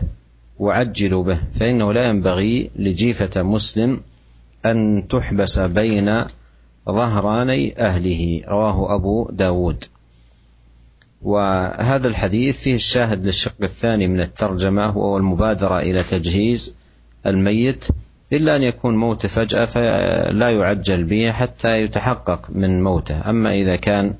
[0.60, 4.02] وعجلوا به فإنه لا ينبغي لجيفة مسلم
[4.66, 6.26] أن تحبس بين
[6.90, 9.84] ظهراني أهله رواه أبو داود.
[11.22, 16.76] وهذا الحديث فيه الشاهد للشق الثاني من الترجمة وهو المبادرة إلى تجهيز
[17.26, 17.86] الميت.
[18.34, 23.30] إلا أن يكون موته فجأة فلا يعجل به حتى يتحقق من موته.
[23.30, 24.14] أما إذا كان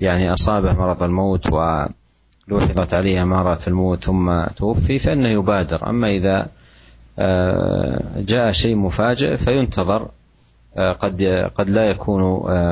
[0.00, 5.90] يعني أصابه مرض الموت ولوحظت عليه أمارات الموت ثم توفي فإنه يبادر.
[5.90, 6.46] أما إذا
[7.18, 10.08] آه، جاء شيء مفاجئ فينتظر
[10.76, 12.22] قد قد لا يكون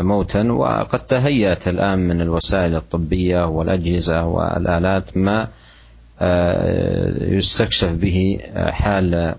[0.02, 0.52] موتا.
[0.52, 5.48] وقد تهيأت الآن من الوسائل الطبية والأجهزة والآلات ما
[7.20, 9.34] يستكشف به حال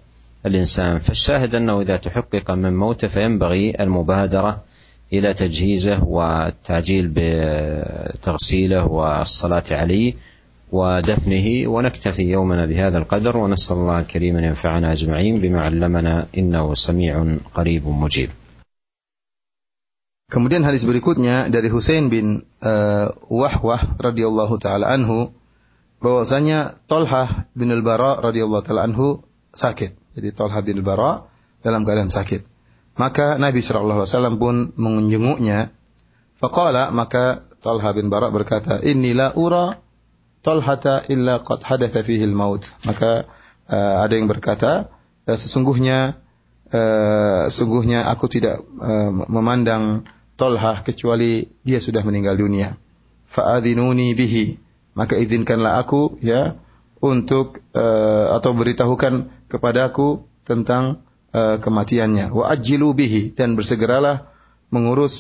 [0.46, 1.00] الإنسان.
[1.00, 4.64] فالشاهد أنه إذا تحقق من موته فينبغي المبادرة
[5.14, 10.14] إلى تجهيزه والتعجيل بتغسيله والصلاة عليه
[10.72, 17.38] ودفنه ونكتفي يومنا بهذا القدر ونسأل الله الكريم أن ينفعنا أجمعين بما علمنا إنه سميع
[17.56, 18.30] قريب مجيب
[20.26, 25.30] Kemudian hadis berikutnya dari Husain bin uh, Wahwah radhiyallahu taala anhu
[26.02, 29.22] bahwasanya Tolhah bin Al-Bara radhiyallahu taala anhu
[29.54, 29.94] sakit.
[30.18, 31.30] Jadi Tolhah bin Al-Bara
[31.62, 32.55] dalam keadaan sakit.
[32.96, 35.76] Maka Nabi sallallahu alaihi wasallam pun menjenguknya.
[36.40, 39.80] Faqala maka Talha bin Bara berkata, "Inilah ura
[40.46, 43.26] Talhata illa qad hadatha fihi al-maut." Maka
[43.68, 44.94] uh, ada yang berkata,
[45.26, 46.16] sesungguhnya
[46.70, 52.76] uh, sungguhnya aku tidak uh, memandang Tolhah kecuali dia sudah meninggal dunia.
[53.32, 54.60] Fa'adhinuni bihi.
[54.96, 56.60] Maka izinkanlah aku ya
[57.00, 61.05] untuk uh, atau beritahukan kepadaku tentang
[61.36, 62.32] uh, kematiannya.
[62.32, 64.32] Wa ajilu bihi dan bersegeralah
[64.72, 65.16] mengurus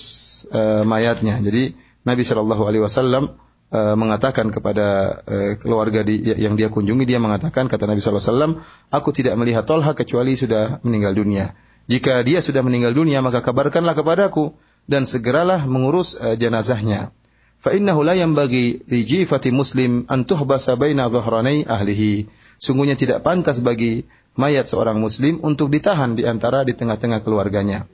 [0.56, 1.44] uh, mayatnya.
[1.44, 1.76] Jadi
[2.08, 3.36] Nabi Shallallahu alaihi wasallam
[3.76, 5.20] uh, mengatakan kepada
[5.60, 8.54] keluarga di, yang dia kunjungi dia mengatakan kata Nabi Shallallahu alaihi wasallam,
[8.96, 11.52] aku tidak melihat Tolha kecuali sudah meninggal dunia.
[11.86, 14.58] Jika dia sudah meninggal dunia maka kabarkanlah kepadaku
[14.90, 17.14] dan segeralah mengurus jenazahnya.
[17.62, 22.30] Fa innahu la yanbaghi li jifati muslim an tuhbasa baina dhahranai ahlihi.
[22.62, 24.06] Sungguhnya tidak pantas bagi
[24.36, 27.88] mayat seorang muslim untuk ditahan di antara di tengah-tengah keluarganya.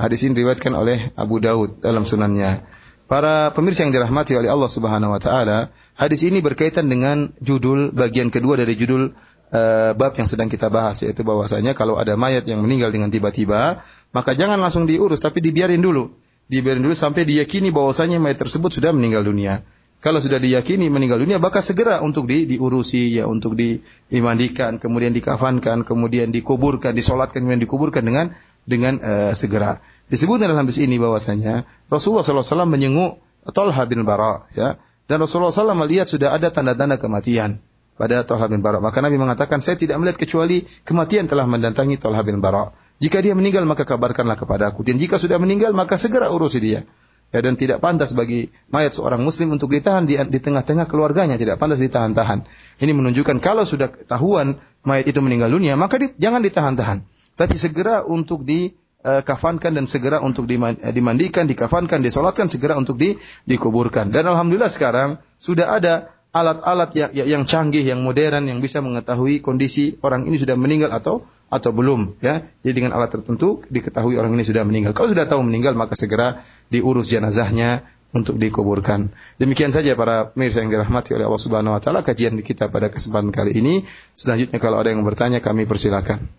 [0.00, 2.64] Hadis ini diriwayatkan oleh Abu Daud dalam sunannya.
[3.10, 5.68] Para pemirsa yang dirahmati oleh Allah Subhanahu wa taala,
[5.98, 9.12] hadis ini berkaitan dengan judul bagian kedua dari judul
[9.50, 13.82] uh, bab yang sedang kita bahas yaitu bahwasanya kalau ada mayat yang meninggal dengan tiba-tiba,
[14.14, 16.16] maka jangan langsung diurus tapi dibiarin dulu.
[16.46, 19.66] Dibiarin dulu sampai diyakini bahwasanya mayat tersebut sudah meninggal dunia.
[20.00, 25.12] Kalau sudah diyakini meninggal dunia, maka segera untuk di, diurusi, ya untuk di, dimandikan, kemudian
[25.12, 28.32] dikafankan, kemudian dikuburkan, disolatkan, kemudian dikuburkan dengan
[28.64, 29.84] dengan uh, segera.
[30.08, 33.20] Disebutkan dalam hadis ini bahwasanya Rasulullah SAW menyenguk
[33.52, 34.80] Talha bin Bara, ya.
[35.04, 37.60] Dan Rasulullah SAW melihat sudah ada tanda-tanda kematian
[38.00, 38.80] pada Talha bin Bara.
[38.80, 42.72] Maka Nabi mengatakan, saya tidak melihat kecuali kematian telah mendatangi Talha bin Bara.
[43.04, 44.80] Jika dia meninggal maka kabarkanlah kepada aku.
[44.80, 46.88] Dan jika sudah meninggal maka segera urusi dia.
[47.30, 51.62] Ya, dan tidak pantas bagi mayat seorang muslim untuk ditahan di, di tengah-tengah keluarganya, tidak
[51.62, 52.42] pantas ditahan-tahan.
[52.82, 57.06] Ini menunjukkan kalau sudah ketahuan mayat itu meninggal dunia, maka di, jangan ditahan-tahan.
[57.38, 58.74] Tapi segera untuk di
[59.06, 63.16] uh, kafankan dan segera untuk eh, dimandikan, dikafankan, disolatkan, segera untuk di,
[63.46, 64.10] dikuburkan.
[64.10, 69.98] Dan alhamdulillah sekarang sudah ada alat-alat yang, yang canggih, yang modern, yang bisa mengetahui kondisi
[70.06, 72.22] orang ini sudah meninggal atau atau belum.
[72.22, 74.94] Ya, jadi dengan alat tertentu diketahui orang ini sudah meninggal.
[74.94, 76.38] Kalau sudah tahu meninggal, maka segera
[76.70, 79.10] diurus jenazahnya untuk dikuburkan.
[79.38, 83.34] Demikian saja para pemirsa yang dirahmati oleh Allah Subhanahu Wa Taala kajian kita pada kesempatan
[83.34, 83.82] kali ini.
[84.14, 86.30] Selanjutnya kalau ada yang bertanya, kami persilakan.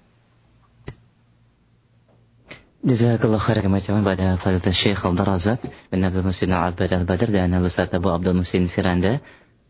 [2.82, 5.62] Jazakallah khair kemacam pada Fadilatul Syekh Abdul Razak
[5.94, 9.22] bin Abdul Musin Al-Abad Al-Badr dan Al-Ustaz Abu Abdul Musin Firanda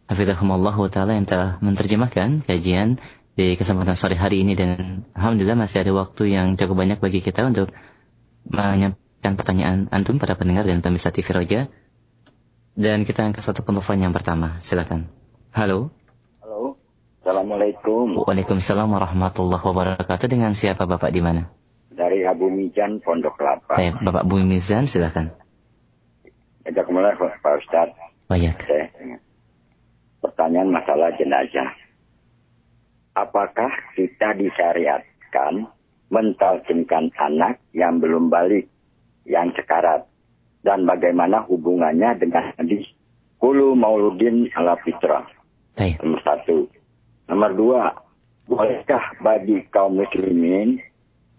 [0.09, 2.97] Hafizahumullah Ta'ala yang telah menerjemahkan kajian
[3.35, 4.57] di kesempatan sore hari ini.
[4.57, 7.71] Dan Alhamdulillah masih ada waktu yang cukup banyak bagi kita untuk
[8.47, 11.61] menyampaikan pertanyaan antum para pendengar dan pemirsa TV Roja.
[12.71, 14.59] Dan kita angkat satu penelpon yang pertama.
[14.63, 15.11] Silakan.
[15.51, 15.91] Halo.
[16.39, 16.79] Halo.
[17.21, 18.15] Assalamualaikum.
[18.23, 20.27] Waalaikumsalam warahmatullahi wabarakatuh.
[20.31, 21.51] Dengan siapa Bapak di mana?
[21.91, 23.75] Dari Abu Mizan Pondok Kelapa.
[23.75, 25.35] Baik, Bapak Bu Mizan silakan.
[26.65, 27.91] Ajak mulai Pak Ustaz.
[28.31, 28.55] Baik.
[30.22, 31.74] Pertanyaan masalah jenazah.
[33.17, 35.67] Apakah kita disyariatkan
[36.13, 38.69] mentalkinkan anak yang belum balik,
[39.28, 40.05] yang sekarat?
[40.61, 42.86] Dan bagaimana hubungannya dengan hadis
[43.41, 45.26] Kulu mauludin ala fitrah.
[45.82, 46.69] Nomor satu.
[47.26, 47.89] Nomor dua,
[48.45, 50.78] bolehkah bagi kaum muslimin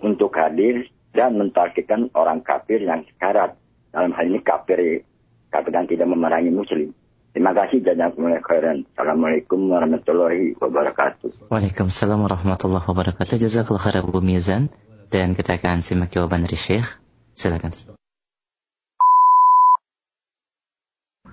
[0.02, 3.54] untuk hadir dan mentarkikan orang kafir yang sekarat.
[3.94, 5.06] Dalam hal ini kafir,
[5.54, 6.90] kafir yang tidak memerangi muslim.
[7.32, 8.84] Terima kasih jazakumullah khairan.
[8.92, 11.48] Assalamualaikum warahmatullahi wabarakatuh.
[11.48, 13.40] Waalaikumsalam warahmatullahi wabarakatuh.
[13.40, 14.68] Jazakallah khairan Abu Mizan.
[15.08, 17.00] Dan kita akan simak jawaban dari Syekh.
[17.32, 17.72] Silakan.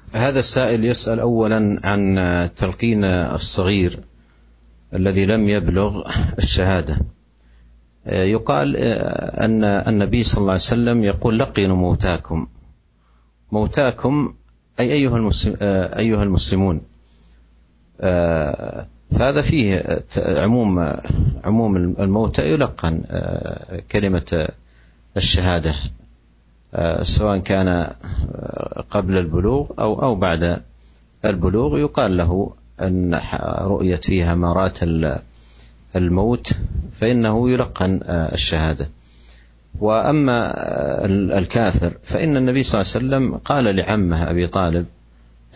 [0.09, 2.01] هذا السائل يسأل أولا عن
[2.57, 3.99] تلقين الصغير
[4.93, 5.91] الذي لم يبلغ
[6.37, 6.97] الشهادة
[8.09, 8.77] يقال
[9.45, 12.47] أن النبي صلى الله عليه وسلم يقول لقنوا موتاكم
[13.51, 14.33] موتاكم
[14.79, 15.57] أي أيها المسلم
[15.97, 16.81] أيها المسلمون
[19.11, 20.93] فهذا فيه عموم
[21.43, 23.01] عموم الموتى يلقن
[23.91, 24.47] كلمة
[25.17, 25.75] الشهادة
[27.01, 27.87] سواء كان
[28.91, 30.61] قبل البلوغ أو أو بعد
[31.25, 31.77] البلوغ.
[31.79, 33.21] يقال له أن
[33.61, 34.79] رؤية فيها مرات
[35.95, 36.59] الموت
[36.93, 38.89] فإنه يلقن الشهادة.
[39.79, 40.53] وأما
[41.37, 44.85] الكافر فإن النبي صلى الله عليه وسلم قال لعمه أبي طالب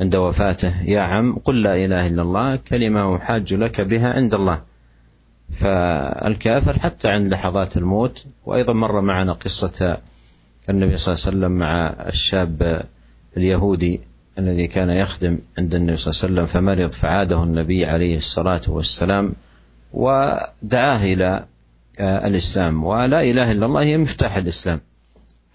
[0.02, 4.62] عند وفاته يا عم قل لا إله إلا الله كلمة أحاج لك بها عند الله.
[5.52, 9.98] فالكافر حتى عند لحظات الموت وأيضا مر معنا قصة
[10.70, 12.86] النبي صلى الله عليه وسلم مع الشاب
[13.38, 14.02] اليهودي
[14.40, 19.34] الذي كان يخدم عند النبي صلى الله عليه وسلم فمرض فعاده النبي عليه الصلاة والسلام
[19.94, 21.46] ودعاه إلى
[22.00, 22.84] الإسلام.
[22.84, 24.80] ولا إله إلا الله هي مفتاح الإسلام.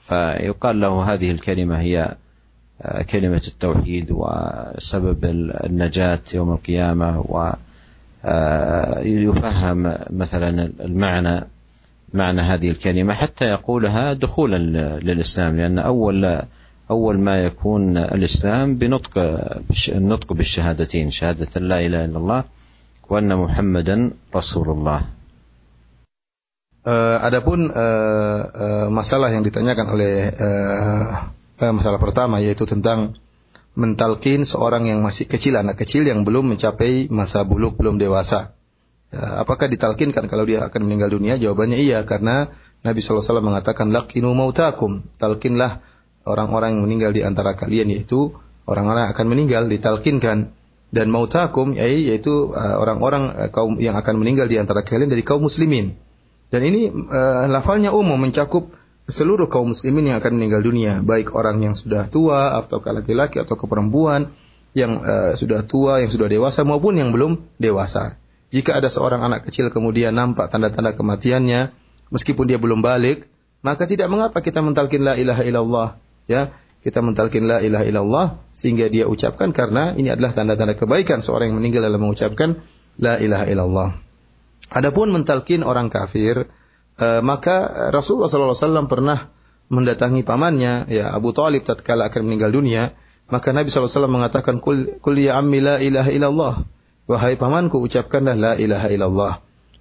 [0.08, 2.16] فيقال له هذه الكلمة هي
[3.10, 5.24] كلمة التوحيد وسبب
[5.64, 7.24] النجاة يوم القيامة
[9.04, 11.44] ويفهم مثلا المعنى
[12.14, 14.58] معنى هذه الكلمة حتى يقولها دخولا
[14.98, 16.42] للإسلام لأن أول
[16.90, 19.18] أول ما يكون الإسلام بنطق
[19.88, 22.44] النطق بالشهادتين شهادة لا إله إلا الله
[23.10, 25.02] وأن محمدا رسول الله.
[26.88, 31.28] Uh, adapun uh, uh, masalah yang ditanyakan oleh uh,
[31.60, 33.12] uh, masalah pertama yaitu tentang
[33.76, 38.56] mentalkin seorang yang masih kecil anak kecil yang belum mencapai masa buluk belum dewasa.
[39.12, 41.36] Apakah ditalkinkan kalau dia akan meninggal dunia?
[41.36, 42.48] Jawabannya iya karena
[42.80, 45.84] Nabi SAW mengatakan lakinu mautakum talkinlah
[46.24, 48.32] orang-orang yang meninggal di antara kalian yaitu
[48.64, 50.56] orang-orang yang akan meninggal ditalkinkan
[50.88, 56.07] dan mautakum yaitu orang-orang kaum yang akan meninggal di antara kalian dari kaum muslimin
[56.48, 58.72] dan ini uh, lafalnya umum mencakup
[59.08, 63.56] seluruh kaum muslimin yang akan meninggal dunia, baik orang yang sudah tua atau laki-laki atau
[63.56, 64.32] perempuan
[64.76, 68.20] yang uh, sudah tua, yang sudah dewasa maupun yang belum dewasa.
[68.48, 71.72] Jika ada seorang anak kecil kemudian nampak tanda-tanda kematiannya
[72.08, 73.28] meskipun dia belum balik,
[73.60, 75.88] maka tidak mengapa kita mentalkin la ilaha illallah,
[76.28, 76.52] ya.
[76.78, 81.58] Kita mentalkin la ilaha illallah sehingga dia ucapkan karena ini adalah tanda-tanda kebaikan seorang yang
[81.58, 82.62] meninggal dalam mengucapkan
[83.02, 84.07] la ilaha illallah.
[84.68, 86.48] Adapun mentalkin orang kafir,
[87.00, 89.32] uh, maka Rasulullah SAW pernah
[89.72, 92.92] mendatangi pamannya, ya Abu Talib tatkala akan meninggal dunia,
[93.28, 96.54] maka Nabi SAW mengatakan, Kul, Kul ya ammi la ilaha illallah.
[97.08, 99.32] Wahai pamanku, ucapkanlah la ilaha illallah.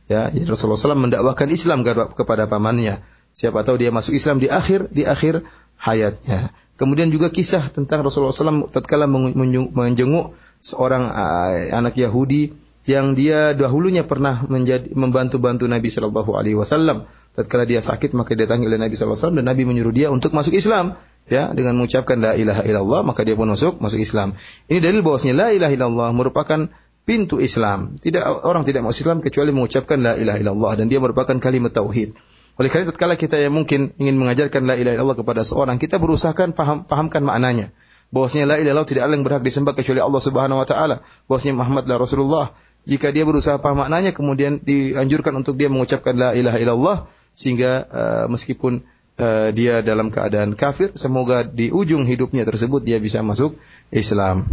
[0.07, 1.83] Ya, Rasulullah SAW mendakwahkan Islam
[2.15, 3.03] kepada pamannya.
[3.35, 5.43] Siapa tahu dia masuk Islam di akhir di akhir
[5.75, 6.55] hayatnya.
[6.79, 12.55] Kemudian juga kisah tentang Rasulullah SAW tatkala menjenguk seorang uh, anak Yahudi
[12.87, 17.03] yang dia dahulunya pernah menjadi membantu-bantu Nabi Shallallahu Alaihi Wasallam.
[17.35, 20.07] Tatkala dia sakit maka dia didatangi oleh Nabi Shallallahu Alaihi Wasallam dan Nabi menyuruh dia
[20.07, 20.95] untuk masuk Islam.
[21.27, 24.31] Ya, dengan mengucapkan la ilaha illallah maka dia pun masuk masuk Islam.
[24.71, 26.71] Ini dalil bahwasanya la ilaha illallah merupakan
[27.03, 27.99] pintu Islam.
[27.99, 32.15] Tidak orang tidak masuk Islam kecuali mengucapkan la ilaha illallah dan dia merupakan kalimat tauhid.
[32.57, 36.55] Oleh karena tatkala kita yang mungkin ingin mengajarkan la ilaha illallah kepada seorang, kita berusahakan
[36.55, 37.69] paham, pahamkan maknanya.
[38.09, 40.95] Bahwasanya la ilaha illallah tidak ada yang berhak disembah kecuali Allah Subhanahu wa taala.
[41.27, 42.45] Bahwasanya Muhammad adalah Rasulullah
[42.87, 46.97] jika dia berusaha paham maknanya kemudian dianjurkan untuk dia mengucapkan la ilaha illallah
[47.35, 48.87] sehingga uh, meskipun
[49.19, 53.59] uh, dia dalam keadaan kafir semoga di ujung hidupnya tersebut dia bisa masuk
[53.91, 54.47] Islam.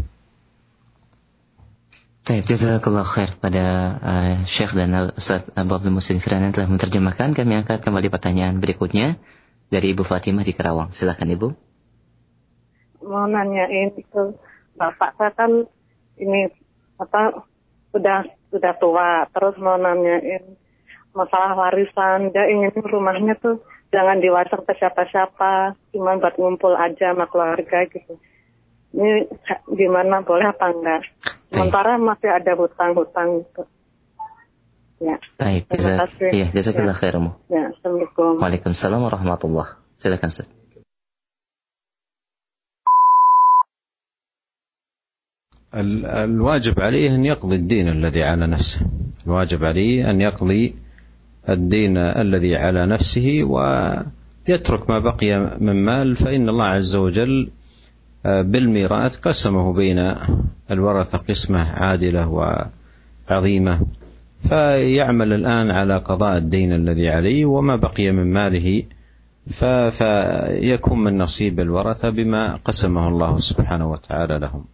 [2.24, 3.64] Baik, jazakallah khair pada
[4.00, 7.36] uh, Syekh dan Ustaz Abu Abdul Muslim Firan yang telah menerjemahkan.
[7.36, 9.20] Kami angkat kembali pertanyaan berikutnya
[9.68, 10.88] dari Ibu Fatimah di Karawang.
[10.88, 11.48] Silakan Ibu.
[13.04, 14.40] Mau nanyain itu
[14.74, 15.68] Bapak saya kan
[16.16, 16.48] ini
[16.96, 17.44] apa
[17.94, 19.30] sudah sudah tua.
[19.30, 20.58] Terus mau nanyain
[21.14, 22.34] masalah warisan.
[22.34, 23.62] Dia ingin rumahnya tuh
[23.94, 25.78] jangan diwariskan ke siapa-siapa.
[25.94, 28.18] Cuma buat ngumpul aja sama keluarga gitu.
[28.94, 29.30] Ini
[29.70, 31.02] gimana boleh apa enggak?
[31.54, 33.62] Sementara masih ada hutang-hutang gitu.
[35.02, 35.18] Ya.
[35.38, 36.30] Baik terima kasih.
[36.30, 37.00] Iya jazakallah ya.
[37.02, 37.30] khairmu.
[37.50, 38.42] Ya assalamualaikum.
[38.42, 39.78] Waalaikumsalam warahmatullah.
[39.98, 40.63] Silakan Ustaz
[45.74, 48.86] الواجب عليه أن يقضي الدين الذي على نفسه.
[49.26, 50.74] الواجب عليه أن يقضي
[51.48, 57.50] الدين الذي على نفسه ويترك ما بقي من مال فإن الله عز وجل
[58.24, 60.14] بالميراث قسمه بين
[60.70, 62.28] الورثة قسمة عادلة
[63.28, 63.80] وعظيمة.
[64.40, 68.82] فيعمل الآن على قضاء الدين الذي عليه وما بقي من ماله
[69.90, 74.64] فيكون من نصيب الورثة بما قسمه الله سبحانه وتعالى لهم.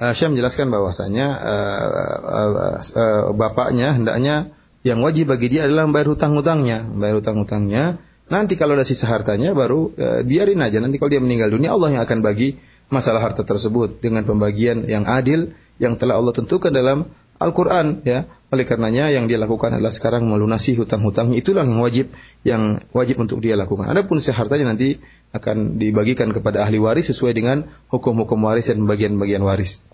[0.00, 4.50] Uh, Syekh menjelaskan bahwasanya uh, uh, uh, bapaknya hendaknya
[4.84, 7.96] yang wajib bagi dia adalah membayar hutang-hutangnya, membayar hutang-hutangnya.
[8.28, 10.80] Nanti kalau ada sisa hartanya baru uh, biarin aja.
[10.80, 12.60] Nanti kalau dia meninggal dunia Allah yang akan bagi
[12.92, 17.08] masalah harta tersebut dengan pembagian yang adil yang telah Allah tentukan dalam
[17.39, 18.27] Al-Qur'an ya.
[18.49, 21.37] Oleh karenanya yang dia lakukan adalah sekarang melunasi hutang-hutangnya.
[21.37, 22.09] Itulah yang wajib
[22.41, 23.85] yang wajib untuk dia lakukan.
[23.85, 24.97] Adapun hartanya nanti
[25.29, 29.85] akan dibagikan kepada ahli waris sesuai dengan hukum-hukum waris dan bagian-bagian waris.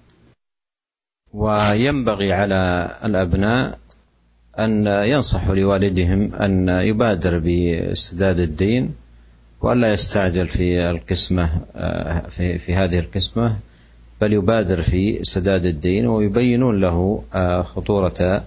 [1.36, 3.80] وينبغي على الابناء
[4.60, 8.96] ان ينصحوا لوالدهم ان يبادر بسداد الدين
[9.62, 11.46] والا يستعجل في القسمه
[12.32, 13.58] في في هذه القسمه
[14.22, 17.24] بل يبادر في سداد الدين ويبينون له
[17.76, 18.44] خطورة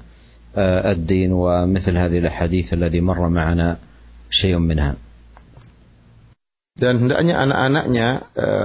[0.58, 3.76] الدين ومثل هذه الأحاديث الذي مر معنا
[4.30, 4.96] شيء منها
[6.78, 8.08] dan hendaknya anak-anaknya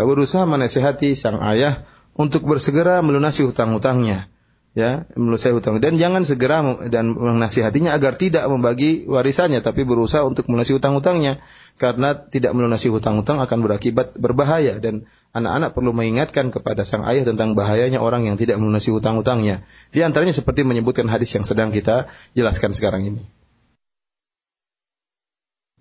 [0.06, 1.82] berusaha menasihati sang ayah
[2.14, 4.30] untuk bersegera melunasi hutang-hutangnya
[4.74, 10.50] ya melunasi hutang dan jangan segera dan menasihatinya agar tidak membagi warisannya tapi berusaha untuk
[10.50, 11.42] melunasi hutang-hutangnya
[11.78, 17.53] karena tidak melunasi hutang-hutang akan berakibat berbahaya dan anak-anak perlu mengingatkan kepada sang ayah tentang
[17.53, 19.63] bahayanya orang yang tidak melunasi hutang-hutangnya.
[19.93, 23.23] Di antaranya seperti menyebutkan hadis yang sedang kita jelaskan sekarang ini.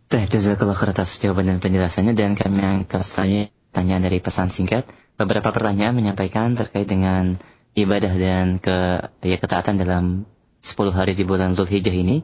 [0.07, 3.03] Teh, jazakallah khair atas jawaban dan penjelasannya dan kami angkat
[3.75, 4.87] tanya dari pesan singkat.
[5.19, 7.35] Beberapa pertanyaan menyampaikan terkait dengan
[7.75, 10.23] ibadah dan ke ya ketaatan dalam
[10.63, 12.23] 10 hari di bulan Zulhijjah ini.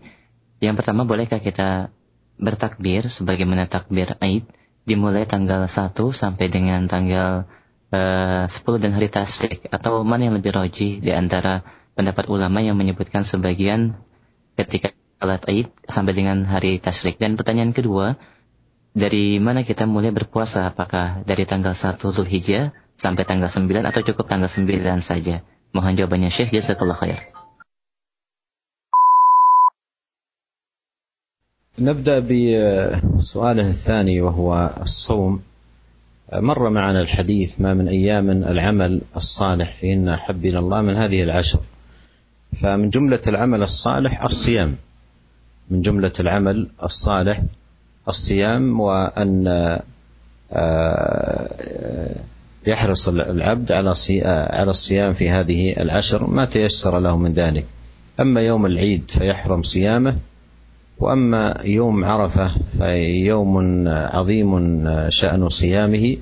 [0.63, 1.91] Yang pertama, bolehkah kita
[2.39, 4.47] bertakbir sebagaimana takbir Aid?
[4.84, 7.48] Dimulai tanggal 1 sampai dengan tanggal
[7.94, 11.64] eh, uh, 10 dan hari tasrik atau mana yang lebih roji di antara
[11.96, 13.96] pendapat ulama yang menyebutkan sebagian
[14.60, 18.20] ketika salat Id sampai dengan hari tasrik dan pertanyaan kedua
[18.94, 20.70] dari mana kita mulai berpuasa?
[20.70, 24.70] Apakah dari tanggal 1 Zulhijjah sampai tanggal 9 atau cukup tanggal 9
[25.02, 25.42] saja?
[25.74, 26.54] Mohon jawabannya Syekh.
[26.54, 27.43] Jazakallah khair
[31.80, 35.41] نبدأ بسؤاله الثاني وهو الصوم.
[36.34, 41.59] مر معنا الحديث ما من أيام العمل الصالح فيهن احب إلى الله من هذه العشر.
[42.61, 44.76] فمن جملة العمل الصالح الصيام.
[45.69, 47.41] من جملة العمل الصالح
[48.07, 49.47] الصيام وأن
[50.51, 52.15] آه،
[52.67, 53.93] يحرص العبد على
[54.49, 56.28] على الصيام في هذه العشر.
[56.28, 57.65] ما تيسر له من ذلك.
[58.19, 60.15] أما يوم العيد فيحرم صيامه
[61.04, 64.51] وأما يوم عرفة فيوم عظيم
[65.10, 66.18] شأن صيامه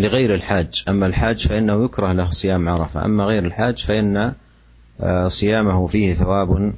[0.00, 0.84] لغير الحاج.
[0.88, 3.04] أما الحاج فإنه يكره له صيام عرفة.
[3.04, 4.32] أما غير الحاج فإن
[5.26, 6.72] صيامه فيه ثواب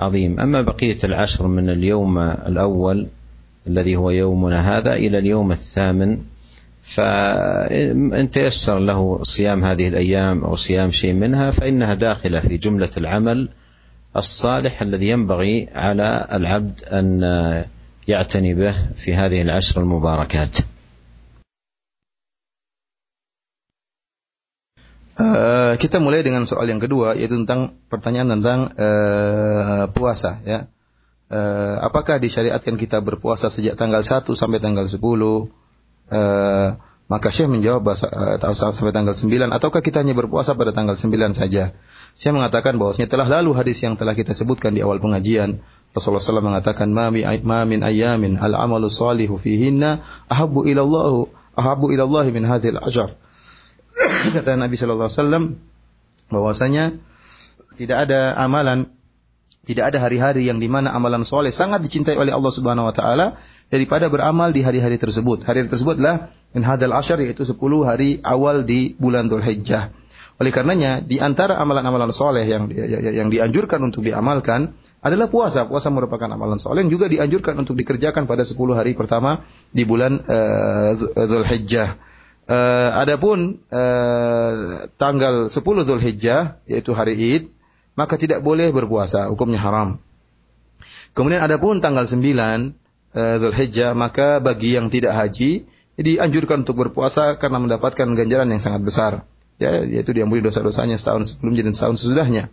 [0.00, 0.40] عظيم.
[0.40, 3.06] أما بقية العشر من اليوم الأول
[3.66, 6.18] الذي هو يومنا هذا إلى اليوم الثامن
[6.82, 13.48] فإن تيسر له صيام هذه الأيام أو صيام شيء منها فإنها داخلة في جملة العمل
[14.15, 17.23] الصالح الذي ينبغي على العبد ان
[18.07, 20.57] يعتني به في هذه العشر المباركات.
[25.19, 30.71] Uh, kita mulai dengan soal yang kedua yaitu tentang pertanyaan tentang uh, puasa ya.
[31.27, 34.95] Uh, apakah disyariatkan kita berpuasa sejak tanggal 1 sampai tanggal 10?
[34.95, 40.96] Uh, maka Syekh menjawab bahasa, uh, sampai tanggal 9 ataukah kita hanya berpuasa pada tanggal
[40.96, 41.76] 9 saja?
[42.16, 45.60] Syekh mengatakan bahwasanya telah lalu hadis yang telah kita sebutkan di awal pengajian.
[45.92, 52.02] Rasulullah SAW mengatakan ma min ayamin al amalu salihu fihinna ahabbu ila Allah ahabbu ila
[52.08, 53.20] Allah min hadhil ajar.
[54.34, 55.60] Kata Nabi wasallam
[56.32, 56.98] bahwasanya
[57.76, 58.93] tidak ada amalan
[59.64, 63.26] tidak ada hari-hari yang di mana amalan soleh sangat dicintai oleh Allah Subhanahu Wa Taala
[63.72, 65.48] daripada beramal di hari-hari tersebut.
[65.48, 69.90] Hari-hari tersebut adalah min hadal ashar yaitu 10 hari awal di bulan Dhul Hijjah.
[70.34, 72.66] Oleh karenanya di antara amalan-amalan soleh yang
[73.00, 75.64] yang dianjurkan untuk diamalkan adalah puasa.
[75.70, 79.40] Puasa merupakan amalan soleh yang juga dianjurkan untuk dikerjakan pada 10 hari pertama
[79.70, 80.92] di bulan uh.
[82.44, 87.48] Uh, adapun uh, tanggal 10 Dhul Hijjah yaitu hari Id
[87.94, 90.02] maka tidak boleh berpuasa, hukumnya haram.
[91.14, 95.62] Kemudian adapun tanggal 9 uh, Dhul Hijjah maka bagi yang tidak haji
[95.94, 99.12] dianjurkan untuk berpuasa karena mendapatkan ganjaran yang sangat besar.
[99.62, 102.50] Ya, yaitu diampuni dosa-dosanya setahun sebelumnya dan setahun sesudahnya.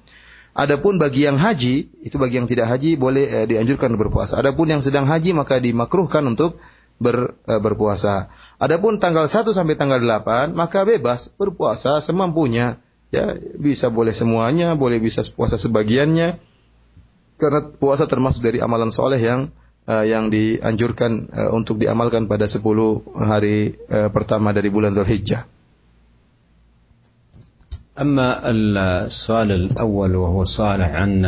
[0.54, 4.38] Adapun bagi yang haji, itu bagi yang tidak haji boleh eh, dianjurkan berpuasa.
[4.38, 6.62] Adapun yang sedang haji maka dimakruhkan untuk
[7.02, 8.30] ber, eh, berpuasa.
[8.62, 12.78] Adapun tanggal 1 sampai tanggal 8 maka bebas berpuasa semampunya.
[13.15, 16.37] Ya, bisa boleh semuanya, boleh bisa puasa sebagiannya.
[17.39, 19.55] Karena puasa termasuk dari amalan soleh yang
[19.87, 22.61] uh, yang dianjurkan uh, untuk diamalkan pada 10
[23.17, 25.57] hari uh, pertama dari bulan Dzulhijjah.
[27.97, 31.25] أما السؤال الأول وهو سؤال عن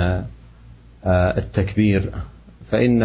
[1.41, 2.13] التكبير
[2.69, 3.01] فإن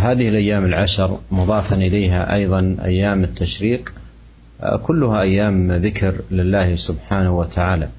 [0.00, 3.92] هذه الأيام العشر مضافا إليها أيضا أيام التشريق
[4.83, 7.89] كلها أيام ذكر لله سبحانه وتعالى.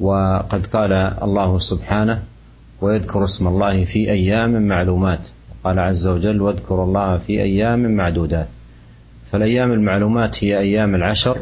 [0.00, 2.22] وقد قال الله سبحانه
[2.80, 5.28] ويذكر اسم الله في أيام معلومات
[5.64, 8.48] قال عز وجل واذكروا الله في أيام معدودات
[9.24, 11.38] فالأيام المعلومات هي أيام العشر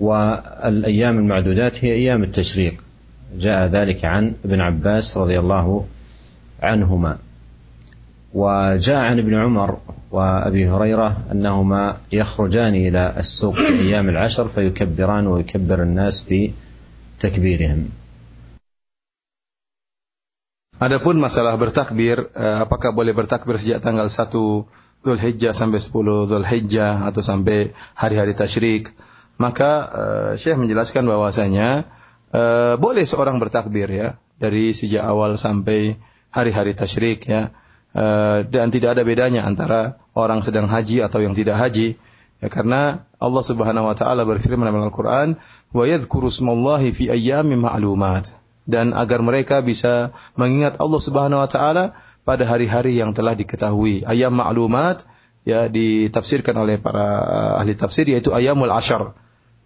[0.00, 2.74] والأيام المعدودات هي أيام التشريق.
[3.38, 5.86] جاء ذلك عن ابن عباس رضي الله
[6.62, 7.18] عنهما.
[8.35, 9.77] وجاء عن ابن عمر
[10.11, 18.01] وابي هريره انهما يخرجان الى السوق في ايام العشر فيكبران ويكبر الناس بتكبيرهم.
[20.81, 24.65] Adapun masalah bertakbir, eh, apakah boleh bertakbir sejak tanggal 1
[25.05, 28.89] Dzulhijjah sampai 10 Dzulhijjah atau sampai hari-hari tasyrik?
[29.37, 31.89] Maka uh, Syekh menjelaskan bahwasanya
[32.29, 35.97] uh, boleh seorang bertakbir ya dari sejak awal sampai
[36.29, 37.49] hari-hari tasyrik ya.
[37.96, 41.96] Uh, dan tidak ada bedanya antara orang sedang haji atau yang tidak haji.
[42.44, 45.40] Ya karena Allah Subhanahu wa taala berfirman dalam Al-Qur'an,
[45.72, 46.28] "Wa yadhkuru
[46.92, 48.36] fi ayyamin ma'lumat."
[48.68, 51.96] Dan agar mereka bisa mengingat Allah Subhanahu wa taala
[52.28, 54.04] pada hari-hari yang telah diketahui.
[54.04, 55.08] Ayam ma'lumat
[55.46, 57.22] ya ditafsirkan oleh para
[57.62, 59.14] ahli tafsir yaitu ayamul ashar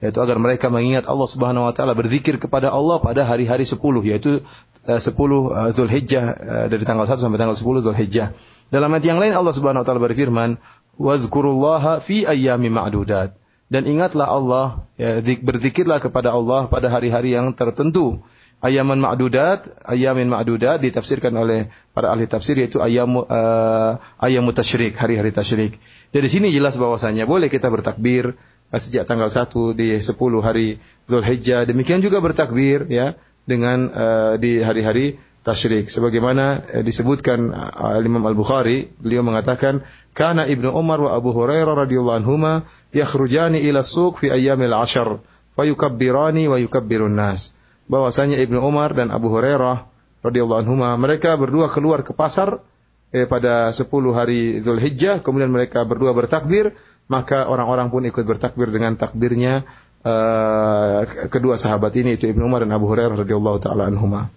[0.01, 3.77] yaitu agar mereka mengingat Allah Subhanahu wa taala berzikir kepada Allah pada hari-hari 10
[4.09, 4.41] yaitu
[4.89, 8.33] 10 uh, Zulhijjah uh, dari tanggal 1 sampai tanggal 10 Zulhijjah.
[8.73, 10.57] Dalam ayat yang lain Allah Subhanahu wa taala berfirman,
[10.97, 13.37] "Wadhkurullaha fi ayyami ma'dudat."
[13.71, 14.67] Dan ingatlah Allah,
[14.99, 18.19] ya, berzikirlah kepada Allah pada hari-hari yang tertentu.
[18.61, 25.81] Ayaman ma'dudat, ayamin ma'dudat ditafsirkan oleh para ahli tafsir yaitu ayam uh, ayamu hari-hari tasyrik.
[26.13, 28.37] Dari sini jelas bahwasanya boleh kita bertakbir
[28.79, 30.15] sejak tanggal 1 di 10
[30.47, 30.79] hari
[31.11, 31.67] Zulhijjah.
[31.67, 35.91] Demikian juga bertakbir ya dengan uh, di hari-hari tasyrik.
[35.91, 39.83] Sebagaimana uh, disebutkan uh, Imam Al-Bukhari beliau mengatakan
[40.15, 42.63] kana Ibnu Umar wa Abu Hurairah radhiyallahu anhuma
[42.95, 45.19] yakhrujani ila suq fi ayyamil ashar
[45.59, 47.59] fayukabbirani wa yukabbirun nas.
[47.91, 49.91] Bahwasanya Ibnu Umar dan Abu Hurairah
[50.23, 52.63] radhiyallahu anhuma mereka berdua keluar ke pasar
[53.11, 53.83] eh, pada 10
[54.15, 55.23] hari Zulhijjah.
[55.27, 56.79] Kemudian mereka berdua bertakbir
[57.10, 59.62] maka orang-orang pun ikut bertakbir dengan takbirnya
[60.02, 64.34] uh, kedua sahabat ini itu Ibnu Umar dan Abu Hurairah radhiyallahu taala anhuma.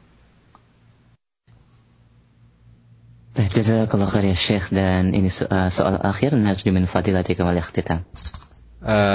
[3.38, 8.02] Jazakallah khair ya Syekh dan ini soal akhir narju min fadilatikum al ikhtitam.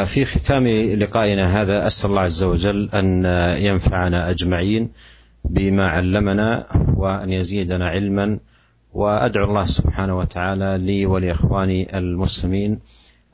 [0.05, 0.67] في ختام
[0.99, 3.25] لقائنا هذا أسأل الله عز وجل أن
[3.63, 4.91] ينفعنا أجمعين
[5.45, 8.39] بما علمنا وأن يزيدنا علما
[8.93, 12.79] وأدعو الله سبحانه وتعالى لي ولإخواني المسلمين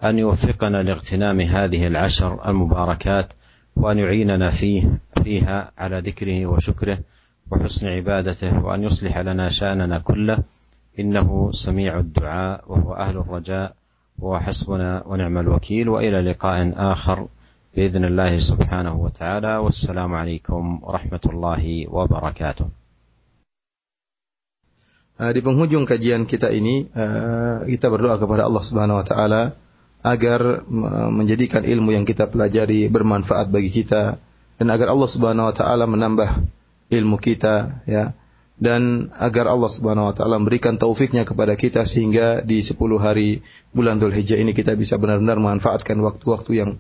[0.02, 3.32] أن يوفقنا لاغتنام هذه العشر المباركات
[3.76, 6.98] وأن يعيننا فيه فيها على ذكره وشكره
[7.50, 10.38] وحسن عبادته وأن يصلح لنا شأننا كله.
[10.98, 13.74] إنه سميع الدعاء وهو أهل الرجاء
[14.18, 15.88] وهو حسبنا ونعم الوكيل.
[15.88, 17.26] وإلى لقاء آخر
[17.76, 19.56] بإذن الله سبحانه وتعالى.
[19.56, 22.66] والسلام عليكم ورحمة الله وبركاته.
[25.14, 26.90] Di penghujung kajian kita ini,
[27.70, 29.54] kita berdoa kepada Allah Subhanahu wa taala
[30.04, 30.68] agar
[31.08, 34.20] menjadikan ilmu yang kita pelajari bermanfaat bagi kita
[34.60, 36.44] dan agar Allah Subhanahu wa taala menambah
[36.92, 38.12] ilmu kita ya
[38.54, 43.42] dan agar Allah Subhanahu wa taala memberikan taufiknya kepada kita sehingga di 10 hari
[43.74, 46.70] bulan Dzulhijjah ini kita bisa benar-benar memanfaatkan waktu-waktu yang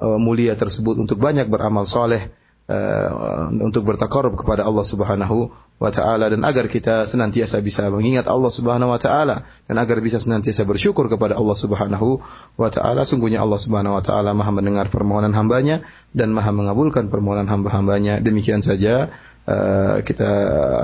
[0.00, 2.32] uh, mulia tersebut untuk banyak beramal soleh
[2.68, 5.50] uh, untuk bertakarub kepada Allah Subhanahu
[5.82, 10.22] wa taala dan agar kita senantiasa bisa mengingat Allah Subhanahu wa taala dan agar bisa
[10.22, 12.22] senantiasa bersyukur kepada Allah Subhanahu
[12.54, 13.02] wa taala.
[13.02, 15.82] Sungguhnya Allah Subhanahu wa taala Maha mendengar permohonan hambanya
[16.14, 18.22] dan Maha mengabulkan permohonan hamba-hambanya.
[18.22, 19.10] Demikian saja
[19.50, 20.30] uh, kita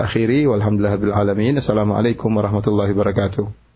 [0.03, 0.51] akhiri.
[0.51, 1.63] Walhamdulillahirabbil alamin.
[1.63, 3.68] Assalamualaikum warahmatullahi wabarakatuh